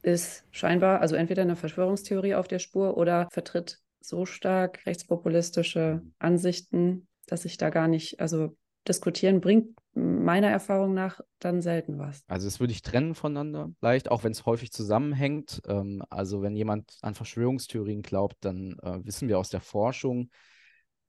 ist 0.00 0.46
scheinbar 0.52 1.02
also 1.02 1.16
entweder 1.16 1.42
eine 1.42 1.56
Verschwörungstheorie 1.56 2.34
auf 2.34 2.48
der 2.48 2.60
Spur 2.60 2.96
oder 2.96 3.28
vertritt 3.30 3.82
so 4.00 4.24
stark 4.24 4.86
rechtspopulistische. 4.86 6.00
Ansichten, 6.18 7.08
dass 7.26 7.44
ich 7.44 7.58
da 7.58 7.68
gar 7.68 7.88
nicht, 7.88 8.20
also 8.20 8.56
diskutieren 8.88 9.42
bringt 9.42 9.68
meiner 9.92 10.48
Erfahrung 10.48 10.94
nach 10.94 11.20
dann 11.40 11.60
selten 11.60 11.98
was. 11.98 12.22
Also 12.26 12.46
das 12.46 12.58
würde 12.58 12.72
ich 12.72 12.80
trennen 12.80 13.14
voneinander, 13.14 13.70
leicht, 13.82 14.10
auch 14.10 14.24
wenn 14.24 14.32
es 14.32 14.46
häufig 14.46 14.72
zusammenhängt. 14.72 15.60
Ähm, 15.68 16.02
also 16.08 16.40
wenn 16.40 16.56
jemand 16.56 16.96
an 17.02 17.14
Verschwörungstheorien 17.14 18.00
glaubt, 18.00 18.36
dann 18.40 18.78
äh, 18.82 19.04
wissen 19.04 19.28
wir 19.28 19.38
aus 19.38 19.50
der 19.50 19.60
Forschung, 19.60 20.30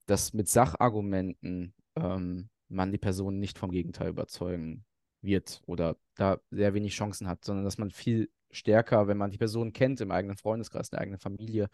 dass 0.06 0.34
mit 0.34 0.48
Sachargumenten 0.50 1.74
ähm, 1.96 2.50
man 2.68 2.92
die 2.92 2.98
Person 2.98 3.40
nicht 3.40 3.58
vom 3.58 3.72
Gegenteil 3.72 4.10
überzeugen 4.10 4.86
wird 5.22 5.62
oder 5.66 5.98
da 6.16 6.40
sehr 6.52 6.74
wenig 6.74 6.94
Chancen 6.94 7.28
hat, 7.28 7.44
sondern 7.44 7.66
dass 7.66 7.78
man 7.78 7.92
viel 7.92 8.30
stärker, 8.52 9.08
wenn 9.08 9.18
man 9.18 9.32
die 9.32 9.38
Person 9.38 9.74
kennt, 9.74 10.02
im 10.02 10.12
eigenen 10.12 10.38
Freundeskreis, 10.38 10.90
in 10.90 10.92
der 10.92 11.02
eigenen 11.02 11.20
Familie, 11.20 11.70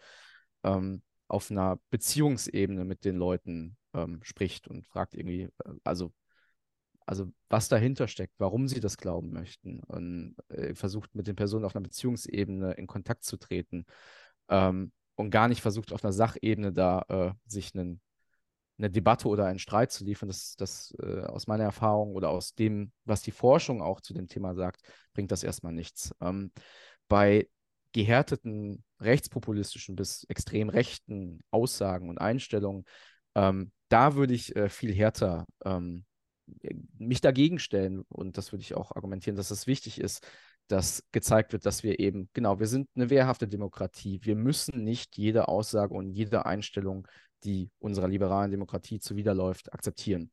ähm, 0.64 1.02
auf 1.28 1.50
einer 1.50 1.80
Beziehungsebene 1.90 2.84
mit 2.84 3.04
den 3.04 3.16
Leuten 3.16 3.76
ähm, 3.94 4.20
spricht 4.22 4.68
und 4.68 4.86
fragt 4.86 5.14
irgendwie, 5.14 5.48
äh, 5.64 5.74
also, 5.84 6.12
also 7.06 7.32
was 7.48 7.68
dahinter 7.68 8.08
steckt, 8.08 8.34
warum 8.38 8.68
sie 8.68 8.80
das 8.80 8.96
glauben 8.96 9.32
möchten 9.32 9.80
und 9.80 10.36
äh, 10.48 10.74
versucht 10.74 11.14
mit 11.14 11.26
den 11.26 11.36
Personen 11.36 11.64
auf 11.64 11.74
einer 11.74 11.82
Beziehungsebene 11.84 12.72
in 12.72 12.86
Kontakt 12.86 13.24
zu 13.24 13.36
treten 13.36 13.86
ähm, 14.48 14.92
und 15.16 15.30
gar 15.30 15.48
nicht 15.48 15.62
versucht 15.62 15.92
auf 15.92 16.04
einer 16.04 16.12
Sachebene 16.12 16.72
da 16.72 17.04
äh, 17.08 17.32
sich 17.46 17.74
einen 17.74 18.00
eine 18.78 18.90
Debatte 18.90 19.28
oder 19.28 19.46
einen 19.46 19.58
Streit 19.58 19.92
zu 19.92 20.04
liefern, 20.04 20.28
das, 20.28 20.56
das 20.56 20.94
äh, 21.02 21.20
aus 21.20 21.46
meiner 21.46 21.64
Erfahrung 21.64 22.14
oder 22.14 22.30
aus 22.30 22.54
dem, 22.54 22.92
was 23.04 23.22
die 23.22 23.30
Forschung 23.30 23.82
auch 23.82 24.00
zu 24.00 24.14
dem 24.14 24.28
Thema 24.28 24.54
sagt, 24.54 24.82
bringt 25.12 25.30
das 25.30 25.42
erstmal 25.42 25.72
nichts. 25.72 26.14
Ähm, 26.20 26.52
bei 27.08 27.48
gehärteten 27.92 28.84
rechtspopulistischen 29.00 29.96
bis 29.96 30.24
extrem 30.24 30.68
rechten 30.68 31.40
Aussagen 31.50 32.08
und 32.08 32.18
Einstellungen, 32.18 32.84
ähm, 33.34 33.72
da 33.88 34.14
würde 34.14 34.34
ich 34.34 34.56
äh, 34.56 34.68
viel 34.68 34.94
härter 34.94 35.46
ähm, 35.64 36.04
mich 36.98 37.20
dagegen 37.20 37.58
stellen 37.58 38.02
und 38.08 38.36
das 38.38 38.52
würde 38.52 38.62
ich 38.62 38.74
auch 38.74 38.96
argumentieren, 38.96 39.36
dass 39.36 39.50
es 39.50 39.66
wichtig 39.66 40.00
ist, 40.00 40.26
dass 40.68 41.04
gezeigt 41.12 41.52
wird, 41.52 41.66
dass 41.66 41.82
wir 41.82 42.00
eben, 42.00 42.30
genau, 42.32 42.58
wir 42.58 42.66
sind 42.66 42.88
eine 42.94 43.10
wehrhafte 43.10 43.46
Demokratie. 43.46 44.20
Wir 44.22 44.36
müssen 44.36 44.82
nicht 44.84 45.16
jede 45.18 45.48
Aussage 45.48 45.92
und 45.94 46.10
jede 46.10 46.46
Einstellung 46.46 47.06
die 47.44 47.70
unserer 47.78 48.08
liberalen 48.08 48.50
Demokratie 48.50 49.00
zuwiderläuft, 49.00 49.72
akzeptieren. 49.72 50.30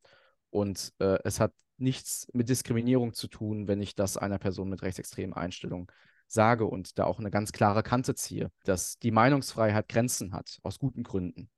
Und 0.50 0.92
äh, 0.98 1.18
es 1.24 1.40
hat 1.40 1.52
nichts 1.76 2.28
mit 2.32 2.48
Diskriminierung 2.48 3.14
zu 3.14 3.28
tun, 3.28 3.68
wenn 3.68 3.80
ich 3.80 3.94
das 3.94 4.16
einer 4.16 4.38
Person 4.38 4.68
mit 4.68 4.82
rechtsextremen 4.82 5.34
Einstellungen 5.34 5.86
sage 6.26 6.64
und 6.66 6.98
da 6.98 7.04
auch 7.04 7.18
eine 7.18 7.30
ganz 7.30 7.52
klare 7.52 7.82
Kante 7.82 8.14
ziehe, 8.14 8.50
dass 8.64 8.98
die 8.98 9.10
Meinungsfreiheit 9.10 9.88
Grenzen 9.88 10.32
hat, 10.32 10.58
aus 10.62 10.78
guten 10.78 11.02
Gründen. 11.02 11.50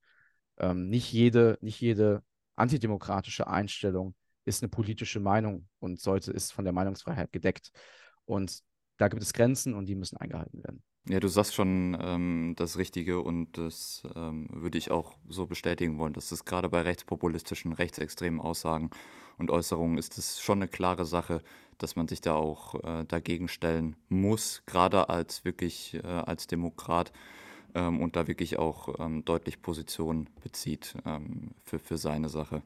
Ähm, 0.58 0.88
nicht, 0.88 1.12
jede, 1.12 1.58
nicht 1.60 1.80
jede 1.80 2.22
antidemokratische 2.56 3.46
Einstellung 3.46 4.14
ist 4.44 4.62
eine 4.62 4.70
politische 4.70 5.20
Meinung 5.20 5.68
und 5.78 6.00
sollte 6.00 6.32
ist 6.32 6.52
von 6.52 6.64
der 6.64 6.72
Meinungsfreiheit 6.72 7.32
gedeckt. 7.32 7.70
Und 8.24 8.60
da 8.96 9.08
gibt 9.08 9.22
es 9.22 9.32
Grenzen 9.32 9.74
und 9.74 9.86
die 9.86 9.94
müssen 9.94 10.16
eingehalten 10.16 10.62
werden. 10.62 10.82
Ja, 11.08 11.18
du 11.18 11.26
sagst 11.26 11.54
schon 11.54 11.96
ähm, 12.00 12.54
das 12.56 12.78
Richtige 12.78 13.20
und 13.20 13.58
das 13.58 14.04
ähm, 14.14 14.46
würde 14.52 14.78
ich 14.78 14.92
auch 14.92 15.14
so 15.28 15.46
bestätigen 15.46 15.98
wollen, 15.98 16.12
dass 16.12 16.30
es 16.30 16.44
gerade 16.44 16.68
bei 16.68 16.82
rechtspopulistischen, 16.82 17.72
rechtsextremen 17.72 18.40
Aussagen 18.40 18.90
und 19.36 19.50
Äußerungen 19.50 19.98
ist 19.98 20.16
es 20.16 20.40
schon 20.40 20.58
eine 20.58 20.68
klare 20.68 21.04
Sache, 21.04 21.42
dass 21.78 21.96
man 21.96 22.06
sich 22.06 22.20
da 22.20 22.34
auch 22.34 22.76
äh, 22.84 23.04
dagegen 23.04 23.48
stellen 23.48 23.96
muss, 24.10 24.62
gerade 24.66 25.08
als 25.08 25.44
wirklich 25.44 25.94
äh, 25.94 26.06
als 26.06 26.46
Demokrat 26.46 27.12
ähm, 27.74 28.00
und 28.00 28.14
da 28.14 28.28
wirklich 28.28 28.60
auch 28.60 29.00
ähm, 29.00 29.24
deutlich 29.24 29.60
Position 29.60 30.30
bezieht 30.40 30.94
ähm, 31.04 31.50
für, 31.64 31.80
für 31.80 31.98
seine 31.98 32.28
Sache. 32.28 32.62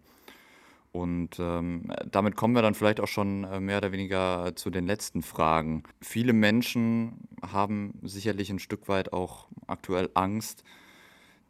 Und 0.96 1.38
ähm, 1.38 1.92
damit 2.10 2.36
kommen 2.36 2.54
wir 2.54 2.62
dann 2.62 2.74
vielleicht 2.74 3.00
auch 3.00 3.06
schon 3.06 3.44
äh, 3.44 3.60
mehr 3.60 3.78
oder 3.78 3.92
weniger 3.92 4.56
zu 4.56 4.70
den 4.70 4.86
letzten 4.86 5.20
Fragen. 5.20 5.82
Viele 6.00 6.32
Menschen 6.32 7.28
haben 7.42 7.98
sicherlich 8.02 8.48
ein 8.48 8.58
Stück 8.58 8.88
weit 8.88 9.12
auch 9.12 9.48
aktuell 9.66 10.08
Angst, 10.14 10.64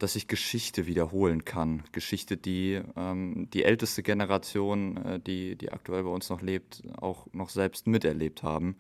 dass 0.01 0.15
sich 0.15 0.27
Geschichte 0.27 0.89
wiederholen 0.89 1.45
kann. 1.45 1.85
Geschichte, 1.93 2.37
die 2.37 2.83
ähm, 2.97 3.49
die 3.53 3.63
älteste 3.63 4.03
Generation, 4.03 4.97
äh, 4.97 5.21
die, 5.21 5.55
die 5.55 5.71
aktuell 5.71 6.03
bei 6.03 6.11
uns 6.11 6.29
noch 6.29 6.43
lebt, 6.43 6.83
auch 7.01 7.29
noch 7.33 7.51
selbst 7.51 7.87
miterlebt 7.87 8.43
haben. 8.43 8.77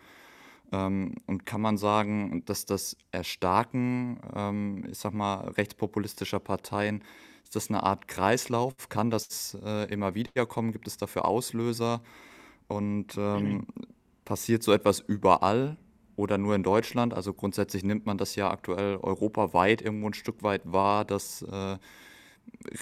Ähm, 0.72 1.14
und 1.26 1.46
kann 1.46 1.60
man 1.60 1.78
sagen, 1.78 2.42
dass 2.44 2.66
das 2.66 2.96
Erstarken, 3.12 4.18
ähm, 4.34 4.84
ich 4.90 4.98
sag 4.98 5.14
mal, 5.14 5.46
rechtspopulistischer 5.46 6.40
Parteien 6.40 7.04
ist 7.46 7.54
das 7.54 7.70
eine 7.70 7.84
Art 7.84 8.08
Kreislauf? 8.08 8.88
Kann 8.88 9.08
das 9.08 9.56
äh, 9.64 9.88
immer 9.92 10.16
wieder 10.16 10.46
kommen? 10.46 10.72
Gibt 10.72 10.88
es 10.88 10.96
dafür 10.96 11.26
Auslöser? 11.26 12.02
Und 12.66 13.16
ähm, 13.16 13.68
passiert 14.24 14.64
so 14.64 14.72
etwas 14.72 14.98
überall 14.98 15.76
oder 16.16 16.38
nur 16.38 16.56
in 16.56 16.64
Deutschland? 16.64 17.14
Also 17.14 17.32
grundsätzlich 17.32 17.84
nimmt 17.84 18.04
man 18.04 18.18
das 18.18 18.34
ja 18.34 18.50
aktuell 18.50 18.96
europaweit 18.96 19.80
irgendwo 19.80 20.08
ein 20.08 20.14
Stück 20.14 20.42
weit 20.42 20.62
wahr, 20.64 21.04
dass 21.04 21.42
äh, 21.42 21.78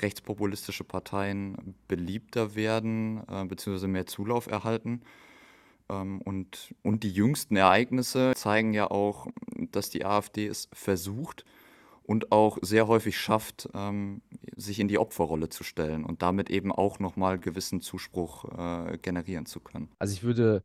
rechtspopulistische 0.00 0.84
Parteien 0.84 1.74
beliebter 1.86 2.54
werden 2.54 3.22
äh, 3.28 3.44
bzw. 3.44 3.86
mehr 3.86 4.06
Zulauf 4.06 4.46
erhalten. 4.46 5.02
Ähm, 5.90 6.22
und, 6.22 6.74
und 6.82 7.02
die 7.02 7.12
jüngsten 7.12 7.56
Ereignisse 7.56 8.32
zeigen 8.34 8.72
ja 8.72 8.90
auch, 8.90 9.26
dass 9.72 9.90
die 9.90 10.06
AfD 10.06 10.46
es 10.46 10.70
versucht, 10.72 11.44
und 12.04 12.32
auch 12.32 12.58
sehr 12.62 12.86
häufig 12.86 13.18
schafft, 13.18 13.68
ähm, 13.74 14.22
sich 14.56 14.78
in 14.78 14.88
die 14.88 14.98
Opferrolle 14.98 15.48
zu 15.48 15.64
stellen 15.64 16.04
und 16.04 16.22
damit 16.22 16.50
eben 16.50 16.70
auch 16.70 16.98
nochmal 16.98 17.38
gewissen 17.38 17.80
Zuspruch 17.80 18.44
äh, 18.56 18.98
generieren 18.98 19.46
zu 19.46 19.60
können. 19.60 19.90
Also 19.98 20.12
ich 20.14 20.22
würde 20.22 20.62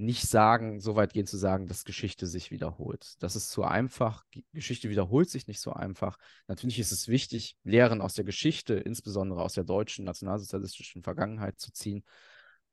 nicht 0.00 0.28
sagen, 0.28 0.80
so 0.80 0.96
weit 0.96 1.12
gehen 1.12 1.26
zu 1.26 1.36
sagen, 1.36 1.66
dass 1.66 1.84
Geschichte 1.84 2.26
sich 2.26 2.50
wiederholt. 2.50 3.16
Das 3.20 3.36
ist 3.36 3.50
zu 3.50 3.64
einfach. 3.64 4.24
Geschichte 4.52 4.88
wiederholt 4.88 5.28
sich 5.28 5.46
nicht 5.46 5.60
so 5.60 5.72
einfach. 5.72 6.16
Natürlich 6.48 6.78
ist 6.78 6.90
es 6.90 7.06
wichtig, 7.06 7.56
Lehren 7.64 8.00
aus 8.00 8.14
der 8.14 8.24
Geschichte, 8.24 8.74
insbesondere 8.74 9.42
aus 9.42 9.52
der 9.52 9.64
deutschen 9.64 10.06
nationalsozialistischen 10.06 11.02
Vergangenheit 11.02 11.60
zu 11.60 11.70
ziehen. 11.72 12.02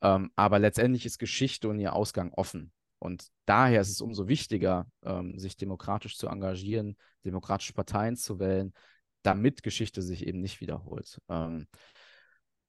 Ähm, 0.01 0.32
aber 0.36 0.58
letztendlich 0.60 1.06
ist 1.06 1.17
Geschichte 1.17 1.67
und 1.67 1.80
ihr 1.80 1.93
Ausgang 1.93 2.32
offen. 2.34 2.71
Und 2.99 3.27
daher 3.45 3.81
ist 3.81 3.89
es 3.89 4.01
umso 4.01 4.27
wichtiger, 4.27 4.88
ähm, 5.03 5.38
sich 5.38 5.55
demokratisch 5.57 6.17
zu 6.17 6.27
engagieren, 6.27 6.97
demokratische 7.25 7.73
Parteien 7.73 8.15
zu 8.15 8.39
wählen, 8.39 8.73
damit 9.21 9.63
Geschichte 9.63 10.01
sich 10.01 10.25
eben 10.25 10.41
nicht 10.41 10.62
wiederholt. 10.62 11.19
Ähm, 11.29 11.67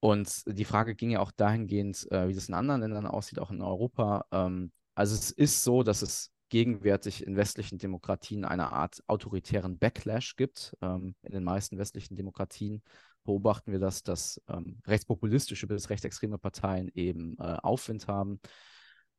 und 0.00 0.42
die 0.46 0.64
Frage 0.64 0.94
ging 0.94 1.10
ja 1.10 1.20
auch 1.20 1.32
dahingehend, 1.32 2.10
äh, 2.12 2.28
wie 2.28 2.34
das 2.34 2.48
in 2.48 2.54
anderen 2.54 2.82
Ländern 2.82 3.06
aussieht, 3.06 3.38
auch 3.38 3.50
in 3.50 3.62
Europa. 3.62 4.24
Ähm, 4.30 4.72
also 4.94 5.14
es 5.14 5.30
ist 5.30 5.64
so, 5.64 5.82
dass 5.82 6.02
es 6.02 6.30
gegenwärtig 6.50 7.26
in 7.26 7.36
westlichen 7.36 7.78
Demokratien 7.78 8.44
eine 8.44 8.72
Art 8.72 9.02
autoritären 9.06 9.78
Backlash 9.78 10.36
gibt. 10.36 10.76
Ähm, 10.80 11.14
in 11.22 11.32
den 11.32 11.44
meisten 11.44 11.78
westlichen 11.78 12.16
Demokratien 12.16 12.82
beobachten 13.24 13.72
wir 13.72 13.78
das, 13.78 14.02
dass 14.02 14.40
ähm, 14.48 14.80
rechtspopulistische 14.86 15.66
bis 15.66 15.90
rechtsextreme 15.90 16.38
Parteien 16.38 16.90
eben 16.94 17.36
äh, 17.38 17.56
Aufwind 17.62 18.08
haben. 18.08 18.40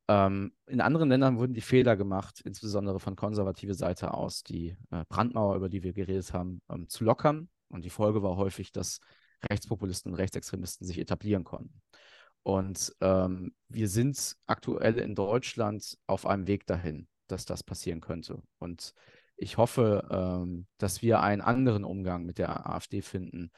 Ähm, 0.10 0.54
in 0.66 0.82
anderen 0.82 1.08
Ländern 1.10 1.38
wurden 1.38 1.54
die 1.54 1.62
Fehler 1.62 1.96
gemacht, 1.96 2.42
insbesondere 2.44 3.00
von 3.00 3.16
konservativer 3.16 3.76
Seite 3.76 4.12
aus, 4.12 4.42
die 4.42 4.76
äh, 4.90 5.06
Brandmauer, 5.08 5.56
über 5.56 5.70
die 5.70 5.84
wir 5.84 5.94
geredet 5.94 6.34
haben, 6.34 6.64
ähm, 6.68 6.90
zu 6.90 7.04
lockern. 7.04 7.48
Und 7.68 7.86
die 7.86 7.92
Folge 7.92 8.24
war 8.24 8.36
häufig, 8.36 8.72
dass 8.72 9.02
Rechtspopulisten 9.48 10.12
und 10.12 10.18
Rechtsextremisten 10.18 10.88
sich 10.88 10.98
etablieren 10.98 11.44
konnten. 11.44 11.80
Und 12.42 12.92
ähm, 13.02 13.54
wir 13.68 13.88
sind 13.88 14.36
aktuell 14.48 14.98
in 14.98 15.14
Deutschland 15.14 15.96
auf 16.08 16.26
einem 16.26 16.48
Weg 16.48 16.66
dahin, 16.66 17.08
dass 17.28 17.46
das 17.46 17.62
passieren 17.64 18.02
könnte. 18.02 18.42
Und 18.58 18.96
ich 19.38 19.58
hoffe, 19.58 20.08
ähm, 20.10 20.66
dass 20.80 21.04
wir 21.04 21.20
einen 21.22 21.42
anderen 21.42 21.84
Umgang 21.84 22.26
mit 22.26 22.40
der 22.40 22.68
AfD 22.68 23.04
finden, 23.04 23.52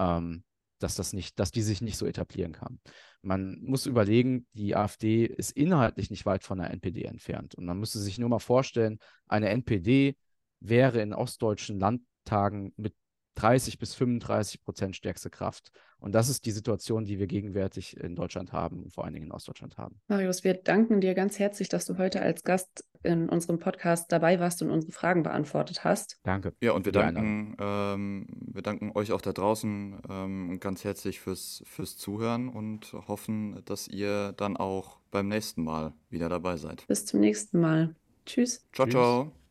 ähm, 0.00 0.42
dass 0.82 0.94
das 0.94 1.12
nicht, 1.12 1.38
dass 1.38 1.50
die 1.50 1.62
sich 1.62 1.80
nicht 1.80 1.96
so 1.96 2.06
etablieren 2.06 2.52
kann. 2.52 2.80
Man 3.22 3.60
muss 3.62 3.86
überlegen, 3.86 4.46
die 4.52 4.74
AfD 4.74 5.24
ist 5.24 5.52
inhaltlich 5.52 6.10
nicht 6.10 6.26
weit 6.26 6.44
von 6.44 6.58
der 6.58 6.70
NPD 6.70 7.04
entfernt. 7.04 7.54
Und 7.54 7.64
man 7.64 7.78
müsste 7.78 7.98
sich 7.98 8.18
nur 8.18 8.28
mal 8.28 8.38
vorstellen, 8.38 8.98
eine 9.28 9.48
NPD 9.48 10.16
wäre 10.60 11.00
in 11.00 11.12
ostdeutschen 11.12 11.78
Landtagen 11.78 12.72
mit 12.76 12.94
30 13.36 13.78
bis 13.78 13.94
35 13.94 14.62
Prozent 14.62 14.96
stärkste 14.96 15.30
Kraft. 15.30 15.70
Und 15.98 16.14
das 16.14 16.28
ist 16.28 16.44
die 16.44 16.50
Situation, 16.50 17.04
die 17.04 17.18
wir 17.18 17.26
gegenwärtig 17.26 17.96
in 17.96 18.14
Deutschland 18.14 18.52
haben, 18.52 18.90
vor 18.90 19.04
allen 19.04 19.14
Dingen 19.14 19.26
in 19.26 19.32
Ostdeutschland 19.32 19.78
haben. 19.78 20.00
Marius, 20.08 20.44
wir 20.44 20.54
danken 20.54 21.00
dir 21.00 21.14
ganz 21.14 21.38
herzlich, 21.38 21.68
dass 21.68 21.86
du 21.86 21.96
heute 21.98 22.20
als 22.20 22.42
Gast 22.42 22.84
in 23.02 23.28
unserem 23.28 23.58
Podcast 23.58 24.10
dabei 24.12 24.40
warst 24.40 24.62
und 24.62 24.70
unsere 24.70 24.92
Fragen 24.92 25.22
beantwortet 25.22 25.84
hast. 25.84 26.18
Danke. 26.22 26.54
Ja, 26.60 26.72
und 26.72 26.84
wir 26.84 26.92
danken, 26.92 27.56
ähm, 27.58 28.26
wir 28.30 28.62
danken 28.62 28.92
euch 28.94 29.12
auch 29.12 29.20
da 29.20 29.32
draußen 29.32 30.00
ähm, 30.08 30.60
ganz 30.60 30.84
herzlich 30.84 31.20
fürs, 31.20 31.62
fürs 31.66 31.96
Zuhören 31.96 32.48
und 32.48 32.92
hoffen, 33.08 33.62
dass 33.64 33.88
ihr 33.88 34.32
dann 34.32 34.56
auch 34.56 34.98
beim 35.10 35.28
nächsten 35.28 35.64
Mal 35.64 35.92
wieder 36.10 36.28
dabei 36.28 36.56
seid. 36.56 36.86
Bis 36.86 37.04
zum 37.06 37.20
nächsten 37.20 37.60
Mal. 37.60 37.94
Tschüss. 38.26 38.66
Ciao, 38.72 38.86
Tschüss. 38.86 38.92
ciao. 38.92 39.41